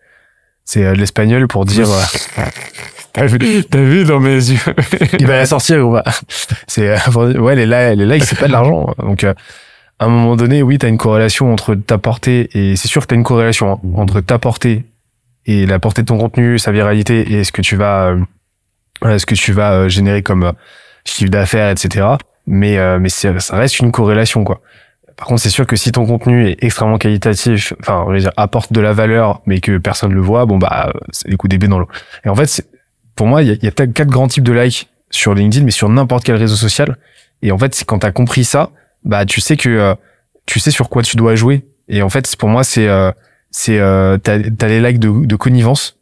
C'est 0.65 0.85
euh, 0.85 0.95
l'espagnol 0.95 1.47
pour 1.49 1.65
dire. 1.65 1.89
Euh, 1.91 2.43
t'as 3.13 3.27
vu, 3.27 3.65
t'as 3.65 3.83
vu 3.83 4.05
dans 4.05 4.21
mes 4.21 4.35
yeux? 4.35 4.59
il 5.19 5.27
va 5.27 5.37
la 5.39 5.47
sortir. 5.47 5.87
va 5.89 6.05
C'est 6.67 6.95
ouais 7.11 7.57
les 7.57 7.67
likes, 7.67 7.99
les 7.99 8.07
likes 8.07 8.25
c'est 8.25 8.39
pas 8.39 8.47
de 8.47 8.53
l'argent. 8.53 8.95
Donc 8.99 9.25
à 9.25 9.35
un 10.01 10.09
moment 10.09 10.37
donné, 10.37 10.63
oui, 10.63 10.79
t'as 10.79 10.89
une 10.89 10.99
corrélation 10.99 11.53
entre 11.53 11.75
ta 11.75 11.99
portée 11.99 12.49
et 12.55 12.77
c'est 12.77 12.89
sûr 12.89 13.03
que 13.03 13.07
t'as 13.07 13.17
une 13.17 13.25
corrélation 13.25 13.73
hein, 13.73 13.79
entre 13.97 14.21
ta 14.21 14.39
portée 14.39 14.85
et 15.47 15.67
la 15.67 15.79
portée 15.79 16.03
de 16.03 16.07
ton 16.07 16.19
contenu, 16.19 16.59
sa 16.59 16.73
viralité 16.73 17.33
et 17.33 17.45
ce 17.45 17.53
que 17.53 17.63
tu 17.63 17.77
vas, 17.77 18.15
ce 19.03 19.27
que 19.27 19.35
tu 19.35 19.53
vas 19.53 19.89
générer 19.89 20.23
comme 20.23 20.53
chiffre 21.05 21.31
d'affaires, 21.31 21.71
etc. 21.71 22.07
Mais 22.47 22.79
mais 22.99 23.09
ça 23.09 23.33
reste 23.57 23.79
une 23.79 23.93
corrélation 23.93 24.45
quoi. 24.45 24.61
Par 25.17 25.29
contre, 25.29 25.43
c'est 25.43 25.51
sûr 25.51 25.67
que 25.67 25.77
si 25.77 25.93
ton 25.93 26.07
contenu 26.07 26.49
est 26.49 26.63
extrêmement 26.63 26.99
qualitatif, 26.99 27.73
enfin, 27.81 28.05
on 28.07 28.13
va 28.13 28.19
dire, 28.19 28.33
apporte 28.37 28.73
de 28.73 28.81
la 28.81 28.93
valeur, 28.93 29.43
mais 29.47 29.61
que 29.61 29.79
personne 29.79 30.11
ne 30.11 30.15
le 30.15 30.21
voit, 30.21 30.45
bon, 30.45 30.59
bah, 30.59 30.93
c'est 31.11 31.29
des 31.31 31.37
coups 31.37 31.51
d'épée 31.51 31.69
dans 31.69 31.79
l'eau. 31.79 31.89
Et 32.25 32.29
en 32.29 32.35
fait, 32.35 32.67
pour 33.15 33.27
moi, 33.27 33.43
il 33.43 33.49
y 33.49 33.53
a, 33.53 33.57
y 33.63 33.69
a 33.69 33.71
quatre 33.71 34.09
grands 34.09 34.27
types 34.27 34.43
de 34.43 34.53
likes 34.53 34.89
sur 35.11 35.35
LinkedIn, 35.35 35.65
mais 35.65 35.71
sur 35.71 35.89
n'importe 35.89 36.25
quel 36.25 36.37
réseau 36.37 36.57
social. 36.57 36.97
Et 37.43 37.53
en 37.53 37.59
fait, 37.59 37.75
c'est 37.75 37.85
quand 37.85 38.01
t'as 38.01 38.11
compris 38.11 38.45
ça, 38.45 38.71
bah, 39.05 39.25
tu 39.25 39.41
sais 39.41 39.57
que, 39.57 39.69
euh, 39.69 39.95
tu 40.47 40.59
sais 40.59 40.73
sur 40.73 40.89
quoi 40.89 41.03
tu 41.03 41.17
dois 41.17 41.37
jouer. 41.37 41.65
Et 41.89 42.03
en 42.03 42.09
fait, 42.09 42.35
pour 42.37 42.49
moi, 42.49 42.65
c'est, 42.65 42.89
euh, 42.89 43.13
c'est, 43.57 43.79
euh, 43.79 44.19
t'as, 44.19 44.33
as 44.35 44.69
les 44.69 44.81
likes 44.81 44.99
de, 44.99 45.27
de 45.27 45.37
connivence. 45.37 45.97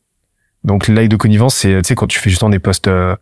Donc, 0.65 0.89
les 0.89 0.95
likes 0.95 1.11
de 1.11 1.17
connivence, 1.17 1.55
c'est, 1.55 1.83
tu 1.83 1.89
sais, 1.89 1.95
quand 1.95 2.07
tu 2.07 2.19
fais 2.19 2.31
justement 2.31 2.49
des 2.49 2.59
posts 2.59 2.89
euh, 2.89 3.15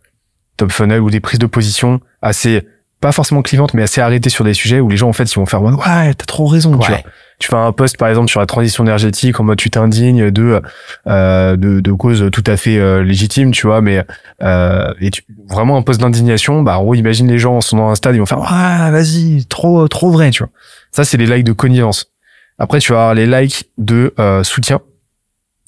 top 0.55 0.71
funnel 0.71 1.01
ou 1.01 1.09
des 1.09 1.19
prises 1.19 1.37
de 1.37 1.47
position 1.47 1.99
assez 2.21 2.65
pas 3.01 3.11
forcément 3.11 3.41
clivante, 3.41 3.73
mais 3.73 3.81
assez 3.81 3.99
arrêtée 3.99 4.29
sur 4.29 4.45
des 4.45 4.53
sujets 4.53 4.79
où 4.79 4.87
les 4.87 4.95
gens, 4.95 5.09
en 5.09 5.13
fait, 5.13 5.23
ils 5.23 5.35
vont 5.35 5.47
faire, 5.47 5.61
ouais, 5.63 6.13
t'as 6.13 6.25
trop 6.25 6.45
raison, 6.45 6.77
tu 6.77 6.87
vois. 6.87 6.99
Tu 7.39 7.47
fais 7.49 7.55
un 7.55 7.71
post, 7.71 7.97
par 7.97 8.07
exemple, 8.07 8.29
sur 8.29 8.39
la 8.39 8.45
transition 8.45 8.83
énergétique, 8.83 9.39
en 9.39 9.43
mode 9.43 9.57
tu 9.57 9.71
t'indignes 9.71 10.29
de, 10.29 10.61
euh, 11.07 11.57
de, 11.57 11.79
de 11.79 11.91
causes 11.91 12.29
tout 12.31 12.43
à 12.45 12.55
fait 12.55 12.77
euh, 12.77 13.03
légitimes, 13.03 13.51
tu 13.51 13.65
vois, 13.65 13.81
mais, 13.81 14.05
euh, 14.43 14.93
et 15.01 15.09
tu, 15.09 15.23
vraiment 15.49 15.77
un 15.77 15.81
post 15.81 15.99
d'indignation, 15.99 16.61
bah, 16.61 16.77
en 16.77 16.83
gros, 16.83 16.93
imagine 16.93 17.27
les 17.27 17.39
gens 17.39 17.59
sont 17.59 17.77
dans 17.77 17.89
un 17.89 17.95
stade, 17.95 18.13
ils 18.13 18.19
vont 18.19 18.27
faire, 18.27 18.39
ouais, 18.39 18.91
vas-y, 18.91 19.45
trop, 19.45 19.87
trop 19.87 20.11
vrai, 20.11 20.29
tu 20.29 20.43
vois. 20.43 20.51
Ça, 20.91 21.03
c'est 21.03 21.17
les 21.17 21.25
likes 21.25 21.45
de 21.45 21.53
connivence. 21.53 22.10
Après, 22.57 22.79
tu 22.79 22.91
vas 22.91 22.99
avoir 22.99 23.13
les 23.15 23.25
likes 23.25 23.69
de 23.77 24.13
euh, 24.19 24.43
soutien. 24.43 24.81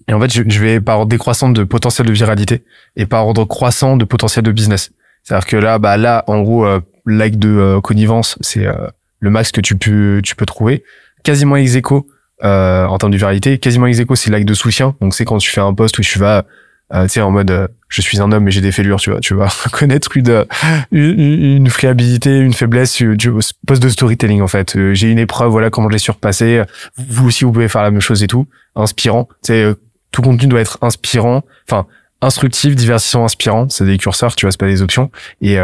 Et 0.08 0.14
en 0.14 0.20
fait, 0.20 0.32
je, 0.32 0.44
je 0.48 0.60
vais 0.60 0.82
par 0.82 1.00
ordre 1.00 1.10
décroissant 1.10 1.50
de 1.50 1.64
potentiel 1.64 2.08
de 2.08 2.14
viralité 2.14 2.64
et 2.96 3.06
par 3.06 3.26
ordre 3.26 3.46
croissant 3.46 3.98
de 3.98 4.06
potentiel 4.06 4.44
de 4.44 4.52
business. 4.52 4.92
C'est-à-dire 5.24 5.48
que 5.48 5.58
là, 5.58 5.80
bah 5.80 5.98
là, 5.98 6.24
en 6.28 6.42
gros, 6.42 6.66
euh, 6.66 6.82
like 7.06 7.40
de 7.40 7.50
euh, 7.50 7.82
connivence, 7.82 8.38
c'est 8.42 8.66
euh, 8.66 8.88
le 9.20 9.30
max 9.30 9.52
que 9.52 9.62
tu 9.62 9.76
peux 9.76 10.22
tu 10.24 10.36
peux 10.36 10.46
trouver. 10.46 10.84
Quasiment 11.24 11.56
ex 11.56 11.76
aequo 11.76 12.08
euh, 12.44 12.86
en 12.86 12.98
termes 12.98 13.12
de 13.12 13.18
viralité, 13.18 13.58
quasiment 13.58 13.88
ex 13.88 14.00
aequo 14.00 14.16
c'est 14.16 14.32
like 14.32 14.46
de 14.46 14.54
soutien. 14.54 14.96
Donc 15.02 15.14
c'est 15.14 15.26
quand 15.26 15.38
tu 15.38 15.50
fais 15.50 15.62
un 15.62 15.74
post 15.74 15.98
où 16.00 16.02
tu 16.02 16.20
vas 16.20 16.46
tu 16.92 17.10
sais 17.10 17.22
en 17.22 17.32
mode 17.32 17.70
je 17.90 18.02
suis 18.02 18.22
un 18.22 18.32
homme 18.32 18.44
mais 18.44 18.52
j'ai 18.52 18.62
des 18.62 18.72
fêlures, 18.72 19.00
tu 19.00 19.12
vois, 19.12 19.20
tu 19.20 19.34
vas 19.34 19.52
connaître 19.72 20.16
une, 20.16 20.46
une 20.92 21.20
une 21.20 21.70
friabilité, 21.70 22.40
une 22.40 22.54
faiblesse 22.54 23.02
du 23.02 23.32
post 23.68 23.82
de 23.82 23.90
storytelling 23.90 24.42
en 24.42 24.48
fait. 24.48 24.78
j'ai 24.94 25.10
une 25.10 25.20
épreuve, 25.20 25.52
voilà 25.52 25.70
comment 25.70 25.90
je 25.90 25.94
l'ai 25.94 26.00
surpassé. 26.00 26.62
Vous 26.98 27.28
aussi 27.28 27.46
vous 27.46 27.52
pouvez 27.52 27.68
faire 27.68 27.84
la 27.84 27.92
même 27.92 28.02
chose 28.02 28.24
et 28.24 28.28
tout, 28.28 28.48
inspirant. 28.76 29.28
Tu 29.44 29.74
tout 30.12 30.22
contenu 30.22 30.48
doit 30.48 30.62
être 30.62 30.78
inspirant, 30.82 31.44
enfin 31.68 31.88
instructif, 32.22 32.76
divertissant, 32.76 33.26
inspirant. 33.26 33.68
C'est 33.70 33.86
des 33.86 33.98
curseurs, 33.98 34.36
tu 34.36 34.46
vois, 34.46 34.52
c'est 34.52 34.60
pas 34.60 34.68
des 34.68 34.82
options. 34.82 35.12
Et 35.42 35.58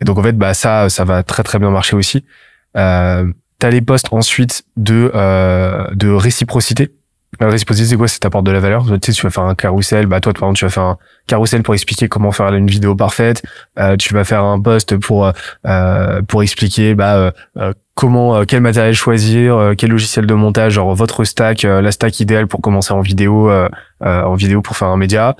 et 0.00 0.04
donc 0.04 0.18
en 0.18 0.22
fait, 0.22 0.36
bah 0.36 0.54
ça, 0.54 0.88
ça 0.88 1.04
va 1.04 1.22
très 1.22 1.42
très 1.42 1.58
bien 1.58 1.70
marcher 1.70 1.96
aussi. 1.96 2.24
Euh, 2.76 3.26
T'as 3.58 3.68
les 3.68 3.82
posts 3.82 4.08
ensuite 4.12 4.64
de 4.78 5.12
euh, 5.14 5.86
de 5.92 6.08
réciprocité. 6.08 6.92
La 7.38 7.48
réciprocité, 7.48 7.88
c'est 7.88 7.96
quoi? 7.96 8.08
C'est 8.08 8.18
t'apportes 8.18 8.44
de 8.44 8.50
la 8.50 8.60
valeur. 8.60 8.84
Tu 8.84 8.92
sais, 9.04 9.12
tu 9.12 9.22
vas 9.22 9.30
faire 9.30 9.44
un 9.44 9.54
carrousel. 9.54 10.06
Bah 10.06 10.20
toi, 10.20 10.32
par 10.32 10.48
exemple, 10.48 10.58
tu 10.58 10.64
vas 10.64 10.70
faire 10.70 10.82
un 10.82 10.98
carrousel 11.26 11.62
pour 11.62 11.74
expliquer 11.74 12.08
comment 12.08 12.32
faire 12.32 12.52
une 12.52 12.66
vidéo 12.66 12.96
parfaite. 12.96 13.42
Euh, 13.78 13.96
tu 13.96 14.12
vas 14.14 14.24
faire 14.24 14.42
un 14.42 14.60
post 14.60 14.96
pour 14.96 15.30
euh, 15.66 16.22
pour 16.22 16.42
expliquer 16.42 16.94
bah 16.94 17.16
euh, 17.16 17.30
euh 17.56 17.72
comment 17.94 18.34
euh, 18.34 18.44
quel 18.46 18.62
matériel 18.62 18.94
choisir, 18.94 19.56
euh, 19.56 19.74
quel 19.76 19.90
logiciel 19.90 20.26
de 20.26 20.34
montage, 20.34 20.72
genre 20.72 20.94
votre 20.94 21.24
stack, 21.24 21.62
la 21.62 21.92
stack 21.92 22.18
idéale 22.18 22.48
pour 22.48 22.60
commencer 22.60 22.92
en 22.92 23.00
vidéo 23.00 23.50
en 24.00 24.34
vidéo 24.34 24.60
pour 24.60 24.76
faire 24.76 24.88
un 24.88 24.96
média. 24.96 25.36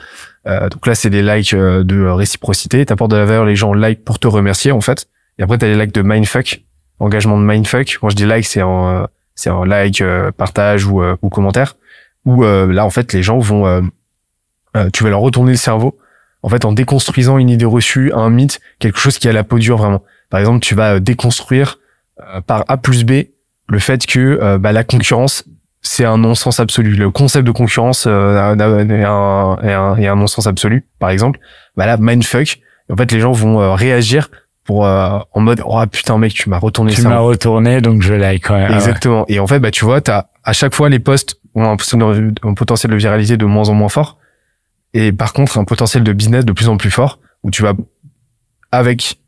Euh, 0.46 0.68
donc 0.68 0.86
là, 0.86 0.94
c'est 0.94 1.10
des 1.10 1.22
likes 1.22 1.54
euh, 1.54 1.84
de 1.84 2.06
réciprocité. 2.06 2.84
T'apportes 2.86 3.10
de 3.10 3.16
la 3.16 3.24
valeur, 3.24 3.44
les 3.44 3.56
gens 3.56 3.74
like 3.74 4.04
pour 4.04 4.18
te 4.18 4.26
remercier 4.26 4.72
en 4.72 4.80
fait. 4.80 5.06
Et 5.38 5.42
après, 5.42 5.58
t'as 5.58 5.66
les 5.66 5.76
likes 5.76 5.94
de 5.94 6.02
mindfuck, 6.02 6.62
engagement 6.98 7.38
de 7.38 7.44
mindfuck. 7.44 7.98
Quand 8.00 8.10
je 8.10 8.16
dis 8.16 8.26
like, 8.26 8.46
c'est 8.46 8.62
en 8.62 9.06
c'est 9.34 9.50
un 9.50 9.64
like, 9.64 10.02
euh, 10.02 10.30
partage 10.32 10.84
ou, 10.84 11.02
ou 11.22 11.28
commentaire. 11.30 11.76
Où 12.26 12.42
là, 12.42 12.84
en 12.84 12.90
fait, 12.90 13.12
les 13.12 13.22
gens 13.22 13.38
vont, 13.38 13.90
tu 14.92 15.04
vas 15.04 15.10
leur 15.10 15.20
retourner 15.20 15.52
le 15.52 15.56
cerveau. 15.56 15.98
En 16.42 16.48
fait, 16.48 16.64
en 16.64 16.72
déconstruisant 16.72 17.38
une 17.38 17.50
idée 17.50 17.64
reçue, 17.64 18.12
un 18.14 18.30
mythe, 18.30 18.60
quelque 18.78 18.98
chose 18.98 19.18
qui 19.18 19.28
a 19.28 19.32
la 19.32 19.44
peau 19.44 19.58
dure 19.58 19.78
vraiment. 19.78 20.02
Par 20.28 20.40
exemple, 20.40 20.60
tu 20.60 20.74
vas 20.74 21.00
déconstruire 21.00 21.78
par 22.46 22.64
A 22.68 22.76
plus 22.76 23.04
B 23.04 23.24
le 23.68 23.78
fait 23.78 24.06
que 24.06 24.56
bah, 24.58 24.72
la 24.72 24.84
concurrence 24.84 25.44
c'est 25.82 26.04
un 26.04 26.18
non-sens 26.18 26.60
absolu. 26.60 26.94
Le 26.94 27.10
concept 27.10 27.46
de 27.46 27.52
concurrence 27.52 28.04
euh, 28.06 28.54
est, 28.54 29.04
un, 29.04 29.56
un, 29.62 30.16
non-sens 30.16 30.46
absolu, 30.46 30.84
par 30.98 31.10
exemple. 31.10 31.40
Bah 31.76 31.86
là, 31.86 31.96
mindfuck. 31.98 32.60
En 32.92 32.96
fait, 32.96 33.12
les 33.12 33.20
gens 33.20 33.32
vont 33.32 33.60
euh, 33.60 33.74
réagir 33.74 34.30
pour 34.64 34.86
euh, 34.86 35.18
en 35.32 35.40
mode 35.40 35.62
oh 35.64 35.82
putain 35.90 36.18
mec, 36.18 36.32
tu 36.32 36.48
m'as 36.48 36.58
retourné 36.58 36.92
ça. 36.94 37.02
Tu 37.02 37.08
m'as 37.08 37.18
retourné, 37.18 37.80
donc 37.80 38.02
je 38.02 38.14
like 38.14 38.46
quand 38.46 38.56
même. 38.56 38.72
Exactement. 38.72 39.24
Et 39.28 39.40
en 39.40 39.46
fait, 39.46 39.58
bah 39.58 39.70
tu 39.70 39.84
vois, 39.84 40.00
t'as 40.00 40.26
à 40.44 40.52
chaque 40.52 40.74
fois 40.74 40.88
les 40.88 40.98
posts 40.98 41.38
ont 41.54 41.64
un, 41.64 41.76
un 42.42 42.54
potentiel 42.54 42.92
de 42.92 42.96
viralité 42.96 43.36
de 43.36 43.44
moins 43.44 43.68
en 43.68 43.74
moins 43.74 43.88
fort, 43.88 44.18
et 44.94 45.12
par 45.12 45.32
contre 45.32 45.58
un 45.58 45.64
potentiel 45.64 46.04
de 46.04 46.12
business 46.12 46.44
de 46.44 46.52
plus 46.52 46.68
en 46.68 46.76
plus 46.76 46.90
fort 46.90 47.18
où 47.42 47.50
tu 47.50 47.62
vas 47.62 47.72
avec 48.72 49.18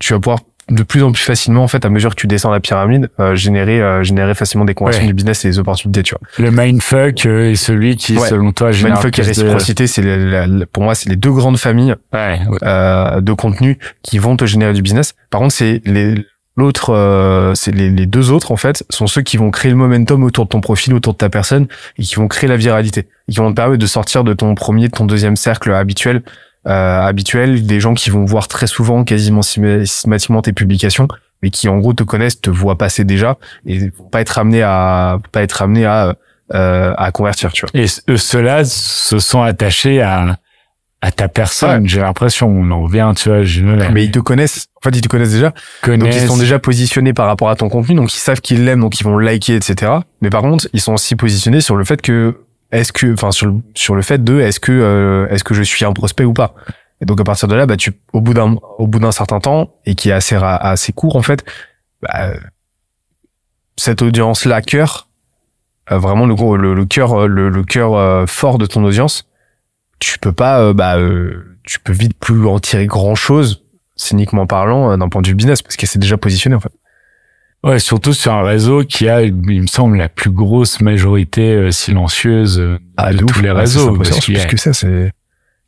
tu 0.00 0.12
vas 0.12 0.20
pouvoir 0.20 0.40
de 0.70 0.82
plus 0.82 1.02
en 1.02 1.12
plus 1.12 1.22
facilement 1.22 1.64
en 1.64 1.68
fait 1.68 1.84
à 1.84 1.88
mesure 1.88 2.10
que 2.10 2.20
tu 2.20 2.26
descends 2.26 2.50
la 2.50 2.60
pyramide 2.60 3.10
euh, 3.20 3.34
générer 3.34 3.80
euh, 3.80 4.02
générer 4.02 4.34
facilement 4.34 4.64
des 4.64 4.74
conversions 4.74 5.06
du 5.06 5.14
business 5.14 5.44
et 5.44 5.48
des 5.48 5.58
opportunités 5.58 6.02
tu 6.02 6.14
vois. 6.14 6.20
Le 6.38 6.50
mindfuck 6.50 7.26
euh, 7.26 7.50
est 7.50 7.56
celui 7.56 7.96
qui 7.96 8.18
selon 8.18 8.52
toi 8.52 8.70
génère 8.72 8.94
mindfuck 8.94 9.18
et 9.18 9.22
réciprocité 9.22 9.86
c'est 9.86 10.02
pour 10.72 10.82
moi 10.82 10.94
c'est 10.94 11.08
les 11.08 11.16
deux 11.16 11.32
grandes 11.32 11.58
familles 11.58 11.94
euh, 12.14 13.20
de 13.20 13.32
contenu 13.32 13.78
qui 14.02 14.18
vont 14.18 14.36
te 14.36 14.44
générer 14.44 14.72
du 14.72 14.82
business. 14.82 15.14
Par 15.30 15.40
contre 15.40 15.54
c'est 15.54 15.80
les 15.84 16.14
L'autre, 16.58 16.92
euh, 16.92 17.54
c'est 17.54 17.70
les, 17.70 17.88
les, 17.88 18.06
deux 18.06 18.32
autres 18.32 18.50
en 18.50 18.56
fait, 18.56 18.84
sont 18.90 19.06
ceux 19.06 19.22
qui 19.22 19.36
vont 19.36 19.52
créer 19.52 19.70
le 19.70 19.76
momentum 19.76 20.24
autour 20.24 20.44
de 20.44 20.48
ton 20.48 20.60
profil, 20.60 20.92
autour 20.92 21.12
de 21.12 21.18
ta 21.18 21.28
personne, 21.28 21.68
et 21.98 22.02
qui 22.02 22.16
vont 22.16 22.26
créer 22.26 22.50
la 22.50 22.56
viralité, 22.56 23.06
et 23.28 23.32
qui 23.32 23.38
vont 23.38 23.50
te 23.50 23.54
permettre 23.54 23.80
de 23.80 23.86
sortir 23.86 24.24
de 24.24 24.32
ton 24.34 24.56
premier, 24.56 24.88
de 24.88 24.92
ton 24.92 25.04
deuxième 25.04 25.36
cercle 25.36 25.72
habituel, 25.72 26.20
euh, 26.66 27.00
habituels, 27.00 27.66
des 27.66 27.80
gens 27.80 27.94
qui 27.94 28.10
vont 28.10 28.24
voir 28.24 28.48
très 28.48 28.66
souvent, 28.66 29.04
quasiment 29.04 29.42
systématiquement 29.42 30.42
tes 30.42 30.52
publications, 30.52 31.08
mais 31.42 31.50
qui 31.50 31.68
en 31.68 31.78
gros 31.78 31.92
te 31.92 32.02
connaissent, 32.02 32.40
te 32.40 32.50
voient 32.50 32.76
passer 32.76 33.04
déjà 33.04 33.36
et 33.64 33.90
vont 33.90 34.08
pas 34.10 34.20
être 34.20 34.38
amenés 34.38 34.62
à 34.62 35.18
pas 35.32 35.42
être 35.42 35.62
amenés 35.62 35.86
à 35.86 36.16
euh, 36.54 36.94
à 36.96 37.12
convertir, 37.12 37.52
tu 37.52 37.66
vois. 37.66 37.80
Et 37.80 37.86
ceux-là 37.86 38.64
se 38.64 39.18
sont 39.18 39.42
attachés 39.42 40.00
à 40.00 40.38
à 41.00 41.12
ta 41.12 41.28
personne, 41.28 41.86
j'ai 41.88 42.00
l'impression, 42.00 42.48
on 42.48 42.70
en 42.72 42.82
revient, 42.82 43.12
tu 43.16 43.28
vois, 43.28 43.44
je 43.44 43.62
Mais 43.62 44.04
ils 44.04 44.10
te 44.10 44.18
connaissent, 44.18 44.66
en 44.76 44.80
fait, 44.82 44.96
ils 44.96 45.00
te 45.00 45.06
connaissent 45.06 45.32
déjà. 45.32 45.54
Donc, 45.86 46.12
ils 46.12 46.26
sont 46.26 46.36
déjà 46.36 46.58
positionnés 46.58 47.12
par 47.12 47.26
rapport 47.26 47.50
à 47.50 47.54
ton 47.54 47.68
contenu, 47.68 47.94
donc 47.94 48.12
ils 48.12 48.18
savent 48.18 48.40
qu'ils 48.40 48.64
l'aiment, 48.64 48.80
donc 48.80 48.98
ils 49.00 49.04
vont 49.04 49.16
liker, 49.16 49.54
etc. 49.54 49.92
Mais 50.22 50.30
par 50.30 50.42
contre, 50.42 50.68
ils 50.72 50.80
sont 50.80 50.94
aussi 50.94 51.14
positionnés 51.14 51.60
sur 51.60 51.76
le 51.76 51.84
fait 51.84 52.02
que 52.02 52.38
est-ce 52.72 52.92
que, 52.92 53.12
enfin 53.12 53.30
sur 53.32 53.46
le, 53.46 53.54
sur 53.74 53.94
le 53.94 54.02
fait 54.02 54.22
de, 54.22 54.40
est-ce 54.40 54.60
que, 54.60 54.72
euh, 54.72 55.28
est-ce 55.28 55.44
que 55.44 55.54
je 55.54 55.62
suis 55.62 55.84
un 55.84 55.92
prospect 55.92 56.24
ou 56.24 56.34
pas? 56.34 56.54
Et 57.00 57.06
donc 57.06 57.20
à 57.20 57.24
partir 57.24 57.48
de 57.48 57.54
là, 57.54 57.66
bah 57.66 57.76
tu, 57.76 57.92
au 58.12 58.20
bout 58.20 58.34
d'un, 58.34 58.56
au 58.78 58.86
bout 58.86 58.98
d'un 58.98 59.12
certain 59.12 59.40
temps 59.40 59.72
et 59.86 59.94
qui 59.94 60.10
est 60.10 60.12
assez 60.12 60.36
assez 60.36 60.92
court 60.92 61.16
en 61.16 61.22
fait, 61.22 61.44
bah, 62.02 62.32
cette 63.76 64.02
audience-là 64.02 64.60
cœur, 64.60 65.08
euh, 65.90 65.98
vraiment 65.98 66.26
le 66.26 66.34
gros, 66.34 66.56
le, 66.56 66.84
cœur, 66.84 67.28
le, 67.28 67.48
le 67.48 67.64
cœur 67.64 67.94
euh, 67.94 68.26
fort 68.26 68.58
de 68.58 68.66
ton 68.66 68.84
audience, 68.84 69.24
tu 70.00 70.18
peux 70.18 70.32
pas, 70.32 70.72
bah, 70.72 70.96
tu 71.64 71.80
peux 71.80 71.92
vite 71.92 72.18
plus 72.18 72.46
en 72.46 72.58
tirer 72.58 72.86
grand 72.86 73.14
chose, 73.14 73.62
cyniquement 73.96 74.46
parlant, 74.46 74.96
d'un 74.96 75.08
point 75.08 75.22
de 75.22 75.28
vue 75.28 75.34
business, 75.34 75.62
parce 75.62 75.76
qu'elle 75.76 75.88
s'est 75.88 75.98
déjà 75.98 76.16
positionnée 76.16 76.56
en 76.56 76.60
fait. 76.60 76.72
Ouais, 77.64 77.78
surtout 77.80 78.12
sur 78.12 78.32
un 78.32 78.42
réseau 78.44 78.84
qui 78.84 79.08
a, 79.08 79.22
il 79.22 79.34
me 79.34 79.66
semble, 79.66 79.96
la 79.96 80.08
plus 80.08 80.30
grosse 80.30 80.80
majorité 80.80 81.54
euh, 81.54 81.70
silencieuse 81.72 82.60
euh, 82.60 82.78
Ah, 82.96 83.12
de 83.12 83.18
de 83.18 83.24
tous 83.24 83.42
les 83.42 83.48
Ah, 83.48 83.54
réseaux. 83.54 83.92
c'est 84.04 84.10
parce 84.10 84.28
a- 84.44 84.46
que 84.46 84.56
ça, 84.56 84.72
c'est 84.72 85.10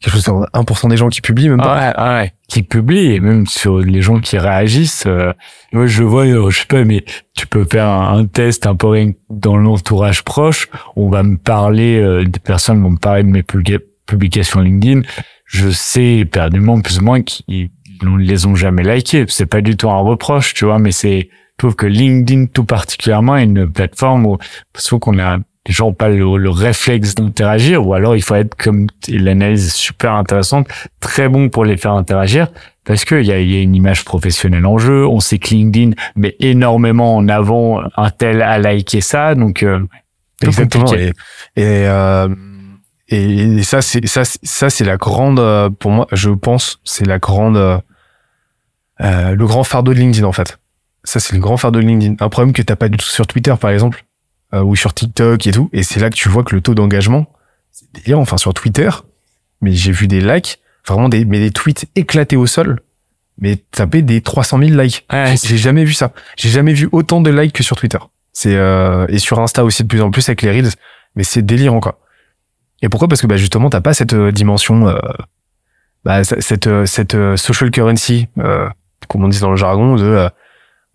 quelque 0.00 0.12
chose 0.14 0.24
comme 0.24 0.46
1% 0.54 0.88
des 0.88 0.96
gens 0.96 1.08
qui 1.08 1.20
publient, 1.20 1.48
même 1.48 1.58
pas. 1.58 1.92
Ouais, 1.92 2.02
ouais, 2.22 2.32
qui 2.48 2.62
publient 2.62 3.14
et 3.14 3.20
même 3.20 3.46
sur 3.46 3.78
les 3.80 4.02
gens 4.02 4.20
qui 4.20 4.38
réagissent. 4.38 5.02
Euh, 5.06 5.32
moi, 5.72 5.86
je 5.86 6.04
vois, 6.04 6.26
je 6.26 6.58
sais 6.60 6.64
pas, 6.66 6.84
mais 6.84 7.04
tu 7.36 7.48
peux 7.48 7.64
faire 7.64 7.86
un, 7.86 8.18
un 8.18 8.24
test 8.24 8.66
un 8.68 8.76
que 8.76 9.12
dans 9.28 9.56
l'entourage 9.56 10.22
proche. 10.22 10.68
On 10.94 11.10
va 11.10 11.24
me 11.24 11.36
parler, 11.36 11.98
euh, 12.00 12.24
des 12.24 12.38
personnes 12.38 12.80
vont 12.82 12.90
me 12.90 12.98
parler 12.98 13.24
de 13.24 13.28
mes 13.28 13.42
publica- 13.42 13.80
publications 14.06 14.60
LinkedIn. 14.60 15.02
Je 15.44 15.70
sais 15.70 16.18
éperdument 16.18 16.80
plus 16.80 17.00
ou 17.00 17.02
moins 17.04 17.20
qu'ils 17.22 17.70
ne 18.02 18.16
les 18.16 18.46
ont 18.46 18.54
jamais 18.54 18.84
likés. 18.84 19.24
C'est 19.28 19.46
pas 19.46 19.60
du 19.60 19.76
tout 19.76 19.90
un 19.90 19.98
reproche, 19.98 20.54
tu 20.54 20.64
vois, 20.66 20.78
mais 20.78 20.92
c'est, 20.92 21.28
je 21.60 21.66
trouve 21.66 21.76
que 21.76 21.84
LinkedIn 21.84 22.46
tout 22.46 22.64
particulièrement 22.64 23.36
est 23.36 23.44
une 23.44 23.70
plateforme 23.70 24.24
où, 24.24 24.38
sauf 24.74 24.98
qu'on 24.98 25.18
a 25.18 25.36
les 25.66 25.74
gens 25.74 25.88
n'ont 25.88 25.92
pas 25.92 26.08
le, 26.08 26.38
le 26.38 26.48
réflexe 26.48 27.14
d'interagir 27.14 27.86
ou 27.86 27.92
alors 27.92 28.16
il 28.16 28.22
faut 28.22 28.34
être 28.34 28.54
comme 28.54 28.86
l'analyse 29.08 29.66
est 29.66 29.76
super 29.76 30.14
intéressante 30.14 30.66
très 31.00 31.28
bon 31.28 31.50
pour 31.50 31.66
les 31.66 31.76
faire 31.76 31.92
interagir 31.92 32.48
parce 32.86 33.04
qu'il 33.04 33.24
y 33.24 33.30
a, 33.30 33.38
il 33.38 33.50
y 33.50 33.56
a 33.58 33.60
une 33.60 33.74
image 33.74 34.06
professionnelle 34.06 34.64
en 34.64 34.78
jeu. 34.78 35.06
On 35.06 35.20
sait 35.20 35.38
que 35.38 35.50
LinkedIn 35.50 35.90
met 36.16 36.34
énormément 36.40 37.14
en 37.14 37.28
avant 37.28 37.82
un 37.94 38.10
tel 38.10 38.40
à 38.40 38.58
liker 38.58 39.02
ça. 39.02 39.34
Donc, 39.34 39.62
euh, 39.62 39.80
Exactement. 40.42 40.92
Et, 40.94 41.12
et, 41.56 41.86
euh, 41.86 42.34
et, 43.08 43.58
et 43.58 43.62
ça, 43.62 43.82
c'est 43.82 44.06
ça, 44.06 44.22
ça, 44.24 44.70
c'est 44.70 44.84
la 44.84 44.96
grande, 44.96 45.40
euh, 45.40 45.68
pour 45.68 45.90
moi, 45.90 46.06
je 46.12 46.30
pense, 46.30 46.80
c'est 46.84 47.06
la 47.06 47.18
grande, 47.18 47.58
euh, 47.58 47.78
euh, 49.02 49.34
le 49.34 49.46
grand 49.46 49.62
fardeau 49.62 49.92
de 49.92 49.98
LinkedIn 49.98 50.26
en 50.26 50.32
fait. 50.32 50.58
Ça, 51.04 51.18
c'est 51.20 51.34
le 51.34 51.40
grand 51.40 51.56
fardeau 51.56 51.80
de 51.80 51.86
LinkedIn. 51.86 52.16
Un 52.20 52.28
problème 52.28 52.52
que 52.52 52.62
t'as 52.62 52.76
pas 52.76 52.88
du 52.88 52.96
tout 52.98 53.06
sur 53.06 53.26
Twitter, 53.26 53.54
par 53.60 53.70
exemple, 53.70 54.04
euh, 54.54 54.62
ou 54.62 54.76
sur 54.76 54.92
TikTok 54.94 55.46
et 55.46 55.52
tout. 55.52 55.70
Et 55.72 55.82
c'est 55.82 56.00
là 56.00 56.10
que 56.10 56.14
tu 56.16 56.28
vois 56.28 56.44
que 56.44 56.54
le 56.54 56.60
taux 56.60 56.74
d'engagement, 56.74 57.26
c'est 57.72 57.90
délire. 57.94 58.18
Enfin, 58.18 58.36
sur 58.36 58.52
Twitter, 58.54 58.90
mais 59.62 59.72
j'ai 59.72 59.92
vu 59.92 60.06
des 60.08 60.20
likes, 60.20 60.58
vraiment 60.86 61.08
des, 61.08 61.24
mais 61.24 61.38
des 61.40 61.50
tweets 61.50 61.86
éclatés 61.96 62.36
au 62.36 62.46
sol. 62.46 62.80
Mais 63.38 63.56
taper 63.70 64.02
des 64.02 64.20
300 64.20 64.58
000 64.58 64.70
likes. 64.78 65.06
Ouais, 65.10 65.34
J'ai- 65.42 65.56
jamais 65.56 65.84
vu 65.84 65.94
ça. 65.94 66.12
J'ai 66.36 66.50
jamais 66.50 66.74
vu 66.74 66.88
autant 66.92 67.22
de 67.22 67.30
likes 67.30 67.54
que 67.54 67.62
sur 67.62 67.76
Twitter. 67.76 67.98
C'est 68.34 68.54
euh, 68.54 69.06
et 69.08 69.18
sur 69.18 69.40
Insta 69.40 69.64
aussi 69.64 69.82
de 69.82 69.88
plus 69.88 70.02
en 70.02 70.10
plus 70.10 70.28
avec 70.28 70.42
les 70.42 70.50
reels, 70.50 70.70
mais 71.16 71.24
c'est 71.24 71.40
délirant 71.42 71.80
quoi. 71.80 71.98
Et 72.82 72.88
pourquoi? 72.90 73.08
Parce 73.08 73.22
que 73.22 73.26
bah 73.26 73.38
justement 73.38 73.70
t'as 73.70 73.80
pas 73.80 73.94
cette 73.94 74.12
euh, 74.12 74.30
dimension, 74.30 74.88
euh, 74.88 74.98
bah, 76.04 76.22
cette 76.24 76.66
euh, 76.66 76.84
cette 76.86 77.14
euh, 77.14 77.36
social 77.36 77.70
currency, 77.70 78.28
euh, 78.38 78.68
comme 79.08 79.24
on 79.24 79.28
dit 79.28 79.40
dans 79.40 79.50
le 79.50 79.56
jargon, 79.56 79.96
de 79.96 80.04
euh, 80.04 80.28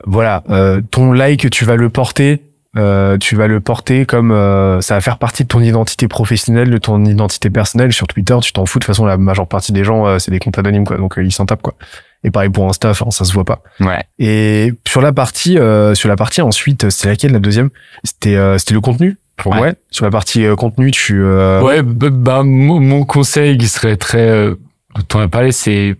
voilà 0.05 0.43
euh, 0.49 0.81
ton 0.91 1.11
like 1.13 1.49
tu 1.49 1.65
vas 1.65 1.75
le 1.75 1.89
porter, 1.89 2.41
euh, 2.77 3.17
tu 3.17 3.35
vas 3.35 3.47
le 3.47 3.59
porter 3.61 4.05
comme 4.05 4.31
euh, 4.31 4.81
ça 4.81 4.95
va 4.95 5.01
faire 5.01 5.17
partie 5.17 5.43
de 5.43 5.47
ton 5.47 5.61
identité 5.61 6.07
professionnelle, 6.07 6.69
de 6.69 6.77
ton 6.77 7.03
identité 7.05 7.49
personnelle. 7.49 7.93
Sur 7.93 8.07
Twitter 8.07 8.37
tu 8.41 8.51
t'en 8.53 8.65
fous 8.65 8.79
de 8.79 8.83
toute 8.83 8.87
façon 8.87 9.05
la 9.05 9.17
majeure 9.17 9.47
partie 9.47 9.71
des 9.71 9.83
gens 9.83 10.05
euh, 10.05 10.19
c'est 10.19 10.31
des 10.31 10.39
comptes 10.39 10.57
anonymes 10.57 10.85
quoi, 10.85 10.97
donc 10.97 11.17
euh, 11.17 11.23
ils 11.23 11.31
s'en 11.31 11.45
tapent 11.45 11.61
quoi. 11.61 11.75
Et 12.23 12.31
pareil 12.31 12.49
pour 12.49 12.67
Insta, 12.67 12.89
enfin 12.89 13.11
ça 13.11 13.23
se 13.23 13.31
voit 13.33 13.45
pas. 13.45 13.61
ouais. 13.81 14.03
Et 14.17 14.73
sur 14.87 14.99
la 15.01 15.13
partie, 15.13 15.59
euh, 15.59 15.93
sur 15.93 16.09
la 16.09 16.15
partie 16.15 16.41
ensuite, 16.41 16.89
c'était 16.89 17.09
laquelle 17.09 17.31
la 17.33 17.39
deuxième? 17.39 17.69
C'était, 18.03 18.35
euh, 18.35 18.57
c'était 18.57 18.73
le 18.73 18.81
contenu. 18.81 19.17
Pour 19.37 19.51
Ouais. 19.51 19.57
moi, 19.59 19.71
sur 19.91 20.05
la 20.05 20.11
partie 20.11 20.43
contenu, 20.57 20.89
tu. 20.89 21.21
euh, 21.21 21.61
Ouais, 21.61 21.83
bah, 21.83 22.07
bah, 22.11 22.41
mon, 22.43 22.79
mon 22.79 23.03
conseil 23.05 23.57
qui 23.59 23.67
serait 23.67 23.95
très, 23.97 24.27
euh, 24.27 24.55
dont 24.95 25.19
on 25.19 25.19
a 25.19 25.27
parlé, 25.27 25.51
c'est 25.51 25.95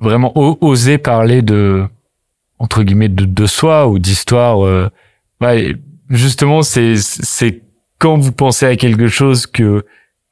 vraiment 0.00 0.32
oser 0.64 0.96
parler 0.96 1.42
de, 1.42 1.84
entre 2.58 2.82
guillemets, 2.82 3.08
de, 3.08 3.24
de 3.24 3.46
soi 3.46 3.88
ou 3.88 3.98
d'histoire. 3.98 4.64
Euh, 4.64 4.90
ouais, 5.40 5.74
justement, 6.10 6.62
c'est, 6.62 6.96
c'est 6.96 7.60
quand 7.98 8.18
vous 8.18 8.32
pensez 8.32 8.66
à 8.66 8.76
quelque 8.76 9.08
chose 9.08 9.46
que, 9.46 9.84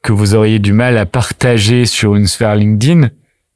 que 0.02 0.12
vous 0.12 0.34
auriez 0.34 0.58
du 0.58 0.72
mal 0.72 0.98
à 0.98 1.06
partager 1.06 1.86
sur 1.86 2.14
une 2.14 2.26
sphère 2.26 2.54
LinkedIn, 2.56 3.10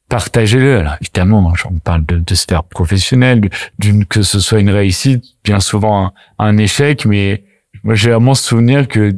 partagez-le. 0.09 0.79
Alors, 0.79 0.95
évidemment, 1.01 1.53
on 1.71 1.79
parle 1.79 2.07
de, 2.07 2.19
de 2.19 2.35
sphère 2.35 2.65
professionnelle, 2.65 3.51
d'une, 3.79 4.05
que 4.05 4.23
ce 4.23 4.41
soit 4.41 4.61
une 4.61 4.71
réussite, 4.71 5.25
bien 5.45 5.61
souvent 5.61 6.07
un, 6.07 6.13
un 6.39 6.57
échec, 6.59 7.05
mais 7.05 7.45
moi, 7.85 7.95
j'ai 7.95 8.11
vraiment 8.11 8.35
souvenir 8.35 8.89
que 8.89 9.15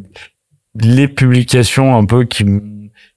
les 0.75 1.09
publications 1.09 1.97
un 1.97 2.05
peu 2.05 2.25
qui 2.25 2.45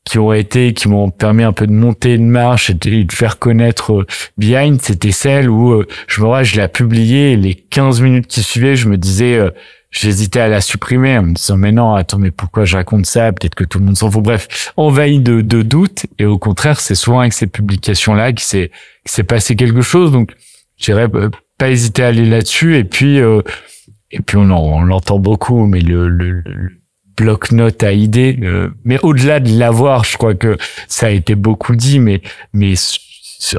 qui 0.05 0.19
ont 0.19 0.33
été 0.33 0.73
qui 0.73 0.89
m'ont 0.89 1.09
permis 1.09 1.43
un 1.43 1.53
peu 1.53 1.65
de 1.65 1.71
monter 1.71 2.13
une 2.15 2.29
marche 2.29 2.69
et 2.69 2.73
de, 2.73 3.11
faire 3.11 3.39
connaître 3.39 3.93
euh, 3.93 4.07
Behind 4.37 4.81
c'était 4.81 5.11
celle 5.11 5.49
où 5.49 5.71
euh, 5.71 5.87
je 6.07 6.21
me 6.21 6.27
rappelle 6.27 6.45
je 6.45 6.59
l'ai 6.59 6.67
publié 6.67 7.31
et 7.31 7.37
les 7.37 7.55
15 7.55 8.01
minutes 8.01 8.27
qui 8.27 8.43
suivaient 8.43 8.75
je 8.75 8.89
me 8.89 8.97
disais 8.97 9.35
euh, 9.35 9.49
j'hésitais 9.93 10.39
à 10.39 10.47
la 10.49 10.59
supprimer 10.59 11.17
en 11.17 11.23
me 11.23 11.33
disant 11.33 11.55
mais 11.55 11.71
non 11.71 11.93
attends 11.93 12.17
mais 12.17 12.31
pourquoi 12.31 12.65
je 12.65 12.75
raconte 12.75 13.05
ça? 13.05 13.31
Peut-être 13.31 13.55
que 13.55 13.63
tout 13.63 13.79
le 13.79 13.85
monde 13.85 13.95
s'en 13.95 14.11
fout. 14.11 14.23
Bref 14.23 14.73
envahi 14.75 15.19
de, 15.19 15.41
de 15.41 15.61
doutes 15.61 16.05
et 16.19 16.25
au 16.25 16.37
contraire 16.37 16.79
c'est 16.79 16.95
souvent 16.95 17.21
avec 17.21 17.33
ces 17.33 17.47
publications 17.47 18.13
là 18.13 18.33
qui 18.33 18.43
s'est 18.43 18.71
qui 19.05 19.13
s'est 19.13 19.23
passé 19.23 19.55
quelque 19.55 19.81
chose. 19.81 20.11
Donc 20.11 20.31
je 20.77 20.85
dirais 20.85 21.07
euh, 21.13 21.29
pas 21.57 21.69
hésiter 21.69 22.03
à 22.03 22.07
aller 22.07 22.25
là-dessus. 22.25 22.75
Et 22.75 22.83
puis 22.83 23.19
euh, 23.19 23.41
et 24.11 24.19
puis 24.19 24.37
on, 24.37 24.51
on 24.51 24.83
l'entend 24.83 25.19
beaucoup 25.19 25.65
mais 25.65 25.79
le, 25.79 26.09
le, 26.09 26.41
le 26.41 26.71
bloc-notes 27.17 27.83
à 27.83 27.93
idées. 27.93 28.37
euh, 28.41 28.69
mais 28.85 28.99
au-delà 29.03 29.39
de 29.39 29.57
l'avoir, 29.57 30.03
je 30.03 30.17
crois 30.17 30.35
que 30.35 30.57
ça 30.87 31.07
a 31.07 31.09
été 31.09 31.35
beaucoup 31.35 31.75
dit, 31.75 31.99
mais 31.99 32.21
mais 32.53 32.75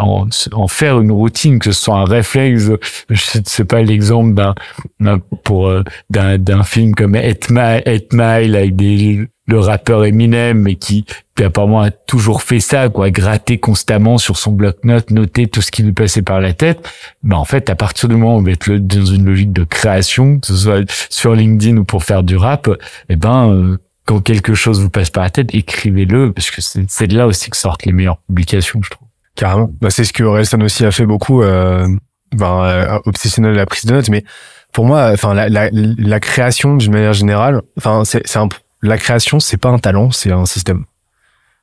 en, 0.01 0.29
en 0.53 0.69
faire 0.69 1.01
une 1.01 1.13
routine, 1.13 1.59
que 1.59 1.73
ce 1.73 1.83
soit 1.83 1.97
un 1.97 2.05
réflexe, 2.05 2.71
je 3.11 3.21
sais, 3.21 3.43
c'est 3.47 3.65
pas 3.65 3.83
l'exemple 3.83 4.35
d'un 4.35 5.19
pour 5.45 5.69
euh, 5.69 5.83
d'un 6.11 6.39
d'un 6.39 6.63
film 6.65 6.95
comme 6.95 7.15
Eight 7.17 7.51
Mile, 7.51 8.57
avec 8.57 8.77
des 8.77 9.27
le 9.47 9.59
rappeur 9.59 10.07
Eminem, 10.07 10.59
mais 10.59 10.77
qui, 10.77 11.05
qui 11.37 11.43
apparemment 11.45 11.83
a 11.83 11.91
toujours 11.91 12.41
fait 12.41 12.61
ça, 12.61 12.89
quoi, 12.89 13.11
gratter 13.11 13.59
constamment 13.59 14.17
sur 14.17 14.39
son 14.39 14.53
bloc-notes, 14.53 15.11
noter 15.11 15.49
tout 15.49 15.61
ce 15.61 15.71
qui 15.71 15.83
lui 15.83 15.93
passait 15.93 16.23
par 16.23 16.41
la 16.41 16.55
tête. 16.55 16.89
Mais 17.23 17.35
en 17.35 17.45
fait, 17.45 17.69
à 17.69 17.75
partir 17.75 18.09
du 18.09 18.15
moment 18.15 18.39
où 18.39 18.43
va 18.43 18.53
être 18.53 18.67
le- 18.69 18.81
dans 18.81 19.05
une 19.05 19.27
logique 19.27 19.53
de 19.53 19.65
création, 19.65 20.39
que 20.39 20.47
ce 20.47 20.57
soit 20.57 20.91
sur 21.11 21.35
LinkedIn 21.35 21.77
ou 21.77 21.85
pour 21.85 22.05
faire 22.05 22.23
du 22.23 22.39
rap, 22.39 22.71
eh 23.11 23.17
ben, 23.17 23.51
euh, 23.53 23.77
quand 24.07 24.21
quelque 24.21 24.55
chose 24.55 24.81
vous 24.81 24.89
passe 24.89 25.11
par 25.11 25.25
la 25.25 25.31
tête, 25.31 25.55
écrivez-le, 25.55 26.33
parce 26.33 26.51
que 26.51 26.63
c'est 26.63 27.07
de 27.07 27.15
là 27.15 27.27
aussi 27.27 27.51
que 27.51 27.59
sortent 27.59 27.85
les 27.85 27.93
meilleures 27.93 28.17
publications, 28.27 28.81
je 28.83 28.89
trouve. 28.89 29.09
Carrément. 29.37 29.71
Bah, 29.81 29.91
c'est 29.91 30.05
ce 30.05 30.13
que 30.13 30.23
Orelsan 30.23 30.61
aussi 30.63 30.85
a 30.85 30.91
fait 30.91 31.07
beaucoup, 31.07 31.43
euh, 31.43 31.87
ben, 32.35 32.63
euh, 32.65 32.99
obsessionnel 33.05 33.55
à 33.55 33.57
la 33.57 33.67
prise 33.67 33.85
de 33.85 33.93
notes. 33.93 34.09
Mais 34.09 34.25
pour 34.73 34.85
moi, 34.85 35.11
enfin, 35.13 35.35
la, 35.35 35.49
la, 35.49 35.69
la 35.73 36.21
création 36.21 36.77
d'une 36.77 36.93
manière 36.93 37.13
générale, 37.13 37.63
enfin, 37.77 38.05
c'est, 38.05 38.23
c'est 38.27 38.39
un, 38.39 38.49
la 38.83 38.99
création, 38.99 39.41
c'est 39.41 39.57
pas 39.57 39.71
un 39.71 39.79
talent, 39.79 40.11
c'est 40.11 40.31
un 40.31 40.47
système. 40.47 40.85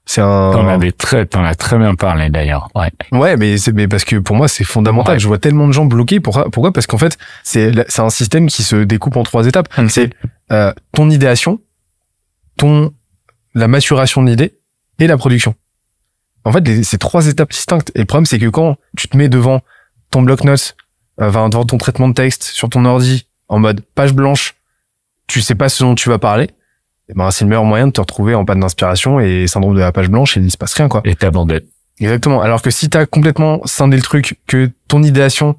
C'est 0.05 0.21
un. 0.21 0.51
T'en 0.51 0.67
avais 0.67 0.91
très, 0.91 1.25
t'en 1.27 1.43
as 1.43 1.53
très 1.55 1.77
bien 1.77 1.93
parlé 1.93 2.29
d'ailleurs. 2.29 2.69
Ouais. 2.73 2.89
Ouais, 3.11 3.37
mais 3.37 3.57
c'est 3.57 3.71
mais 3.71 3.87
parce 3.87 4.03
que 4.03 4.15
pour 4.15 4.35
moi 4.35 4.47
c'est 4.47 4.63
fondamental. 4.63 5.13
Ouais. 5.13 5.19
Je 5.19 5.27
vois 5.27 5.37
tellement 5.37 5.67
de 5.67 5.73
gens 5.73 5.85
bloqués. 5.85 6.19
Pourquoi 6.19 6.49
Pourquoi? 6.49 6.73
Parce 6.73 6.87
qu'en 6.87 6.97
fait 6.97 7.19
c'est 7.43 7.71
c'est 7.87 8.01
un 8.01 8.09
système 8.09 8.47
qui 8.47 8.63
se 8.63 8.77
découpe 8.77 9.15
en 9.15 9.23
trois 9.23 9.45
étapes. 9.45 9.69
C'est 9.89 10.09
euh, 10.51 10.73
ton 10.91 11.09
idéation, 11.11 11.59
ton 12.57 12.91
la 13.53 13.67
maturation 13.67 14.23
de 14.23 14.29
l'idée 14.31 14.53
et 14.97 15.05
la 15.05 15.17
production. 15.17 15.53
En 16.43 16.51
fait, 16.51 16.83
c'est 16.83 16.97
trois 16.97 17.27
étapes 17.27 17.51
distinctes. 17.51 17.91
Et 17.95 17.99
le 17.99 18.05
problème 18.05 18.25
c'est 18.25 18.39
que 18.39 18.47
quand 18.47 18.77
tu 18.97 19.07
te 19.07 19.17
mets 19.17 19.29
devant 19.29 19.61
ton 20.09 20.21
bloc-notes, 20.21 20.75
euh, 21.19 21.29
enfin, 21.29 21.49
devant 21.49 21.65
ton 21.65 21.77
traitement 21.77 22.09
de 22.09 22.13
texte 22.13 22.43
sur 22.43 22.69
ton 22.69 22.85
ordi 22.85 23.25
en 23.47 23.59
mode 23.59 23.81
page 23.95 24.13
blanche, 24.13 24.55
tu 25.27 25.41
sais 25.41 25.55
pas 25.55 25.69
ce 25.69 25.83
dont 25.83 25.95
tu 25.95 26.09
vas 26.09 26.17
parler. 26.19 26.49
eh 27.09 27.13
Ben, 27.13 27.31
c'est 27.31 27.45
le 27.45 27.49
meilleur 27.49 27.63
moyen 27.63 27.87
de 27.87 27.91
te 27.91 28.01
retrouver 28.01 28.35
en 28.35 28.43
panne 28.45 28.59
d'inspiration 28.59 29.19
et 29.19 29.47
syndrome 29.47 29.75
de 29.75 29.79
la 29.79 29.91
page 29.91 30.09
blanche 30.09 30.37
et 30.37 30.39
il 30.39 30.51
se 30.51 30.57
passe 30.57 30.73
rien 30.73 30.87
quoi. 30.87 31.01
Et 31.05 31.15
t'abandonnes. 31.15 31.61
Exactement. 31.99 32.41
Alors 32.41 32.61
que 32.61 32.71
si 32.71 32.89
t'as 32.89 33.05
complètement 33.05 33.61
scindé 33.65 33.95
le 33.95 34.01
truc, 34.01 34.39
que 34.47 34.71
ton 34.87 35.03
idéation, 35.03 35.55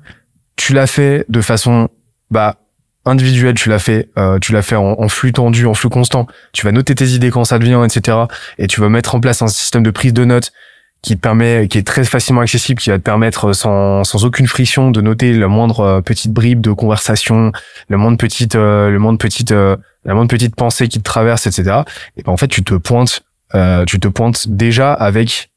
tu 0.56 0.72
l'as 0.72 0.86
fait 0.88 1.24
de 1.28 1.40
façon 1.40 1.88
bah 2.30 2.56
individuelle, 3.04 3.54
tu 3.54 3.68
l'as 3.68 3.78
fait, 3.78 4.08
euh, 4.16 4.38
tu 4.38 4.52
l'as 4.52 4.62
fait 4.62 4.76
en, 4.76 5.00
en 5.00 5.08
flux 5.08 5.32
tendu, 5.32 5.66
en 5.66 5.74
flux 5.74 5.88
constant. 5.88 6.26
Tu 6.52 6.64
vas 6.64 6.72
noter 6.72 6.94
tes 6.94 7.08
idées 7.08 7.30
quand 7.30 7.44
ça 7.44 7.58
devient, 7.58 7.80
etc. 7.84 8.18
Et 8.58 8.66
tu 8.66 8.80
vas 8.80 8.88
mettre 8.88 9.14
en 9.14 9.20
place 9.20 9.42
un 9.42 9.48
système 9.48 9.82
de 9.82 9.90
prise 9.90 10.12
de 10.12 10.24
notes 10.24 10.52
qui 11.02 11.16
te 11.16 11.20
permet, 11.20 11.66
qui 11.68 11.78
est 11.78 11.86
très 11.86 12.04
facilement 12.04 12.42
accessible, 12.42 12.80
qui 12.80 12.90
va 12.90 12.98
te 12.98 13.02
permettre 13.02 13.46
euh, 13.48 13.52
sans, 13.52 14.04
sans 14.04 14.24
aucune 14.24 14.46
friction 14.46 14.90
de 14.92 15.00
noter 15.00 15.32
la 15.32 15.48
moindre 15.48 15.80
euh, 15.80 16.00
petite 16.00 16.32
bribe 16.32 16.60
de 16.60 16.70
conversation, 16.72 17.50
le 17.88 17.96
moindre 17.96 18.18
petite, 18.18 18.54
euh, 18.54 18.88
le 18.88 18.98
moindre 19.00 19.18
petite, 19.18 19.50
euh, 19.50 19.76
la 20.04 20.14
moindre 20.14 20.30
petite 20.30 20.54
pensée 20.54 20.86
qui 20.88 20.98
te 20.98 21.04
traverse, 21.04 21.46
etc. 21.48 21.80
Et 22.16 22.22
ben 22.22 22.30
en 22.32 22.36
fait, 22.36 22.46
tu 22.48 22.62
te 22.62 22.74
pointes, 22.74 23.22
euh, 23.56 23.84
tu 23.84 23.98
te 23.98 24.06
pointes 24.08 24.48
déjà 24.48 24.92
avec 24.92 25.48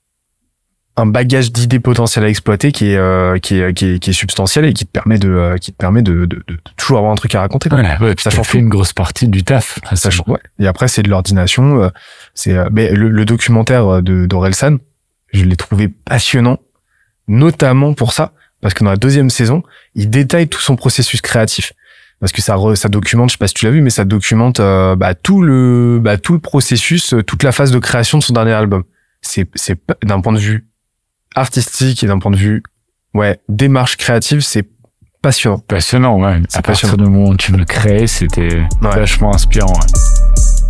un 0.98 1.06
bagage 1.06 1.52
d'idées 1.52 1.80
potentielles 1.82 2.24
à 2.24 2.30
exploiter 2.30 2.72
qui 2.72 2.92
est, 2.92 2.96
euh, 2.98 3.38
qui 3.38 3.60
est, 3.60 3.74
qui 3.74 3.86
est, 3.86 4.00
qui 4.00 4.12
est 4.12 4.14
substantiel 4.14 4.64
et 4.66 4.74
qui 4.74 4.86
te 4.86 4.92
permet 4.92 5.18
de, 5.20 5.30
euh, 5.30 5.58
qui 5.58 5.74
te 5.74 5.78
permet 5.78 6.02
de, 6.02 6.14
de, 6.14 6.26
de- 6.26 6.44
de 6.48 6.58
toujours 6.78 6.98
avoir 7.00 7.12
un 7.12 7.16
truc 7.16 7.36
à 7.36 7.42
raconter. 7.42 7.68
quoi. 7.70 7.82
Voilà, 7.82 8.00
ouais, 8.02 8.16
Ça 8.18 8.30
change 8.30 8.48
fait 8.48 8.60
une 8.60 8.70
grosse 8.70 8.94
partie 8.94 9.28
du 9.28 9.44
taf. 9.44 9.78
Ça 9.94 10.10
change, 10.10 10.28
ouais. 10.30 10.40
Et 10.58 10.68
après, 10.68 10.88
c'est 10.88 11.04
de 11.04 11.10
l'ordination. 11.10 11.84
euh, 11.84 11.90
C'est, 12.34 12.54
euh, 12.54 12.70
mais 12.72 12.92
le, 12.92 13.10
le 13.10 13.26
documentaire 13.26 14.02
de 14.02 14.26
d'Orelsan, 14.26 14.78
je 15.36 15.46
l'ai 15.46 15.56
trouvé 15.56 15.88
passionnant, 15.88 16.60
notamment 17.28 17.94
pour 17.94 18.14
ça, 18.14 18.34
parce 18.62 18.74
que 18.74 18.84
dans 18.84 18.92
la 18.92 18.98
deuxième 18.98 19.30
saison, 19.30 19.64
il 19.96 20.10
détaille 20.10 20.48
tout 20.48 20.62
son 20.62 20.76
processus 20.76 21.22
créatif. 21.22 21.74
Parce 22.20 22.32
que 22.32 22.42
ça, 22.42 22.58
ça 22.76 22.90
documente, 22.90 23.30
je 23.30 23.34
sais 23.34 23.38
pas 23.38 23.48
si 23.48 23.54
tu 23.54 23.66
l'as 23.66 23.72
vu, 23.72 23.82
mais 23.82 23.90
ça 23.90 24.06
documente 24.06 24.60
euh, 24.60 24.96
bah, 24.96 25.16
tout 25.16 25.42
le 25.42 26.00
bah, 26.02 26.18
tout 26.18 26.34
le 26.34 26.40
processus, 26.40 27.14
euh, 27.14 27.22
toute 27.22 27.44
la 27.44 27.52
phase 27.52 27.72
de 27.72 27.80
création 27.80 28.18
de 28.18 28.24
son 28.24 28.34
dernier 28.34 28.54
album. 28.54 28.84
C'est 29.22 29.48
c'est 29.56 29.78
d'un 30.04 30.22
point 30.22 30.34
de 30.34 30.40
vue 30.40 30.66
artistique 31.36 32.04
et 32.04 32.08
d'un 32.08 32.20
point 32.20 32.32
de 32.32 32.38
vue 32.38 32.64
ouais 33.14 33.40
démarche 33.50 33.98
créative, 33.98 34.40
c'est 34.40 34.66
passionnant. 35.22 35.60
Passionnant, 35.60 36.20
ouais. 36.22 36.42
À 36.54 36.62
partir 36.62 36.96
du 36.96 37.04
moment 37.04 37.30
où 37.30 37.36
tu 37.36 37.52
le 37.52 37.66
crées, 37.66 38.08
c'était 38.08 38.64
vachement 38.82 39.34
inspirant. 39.36 39.74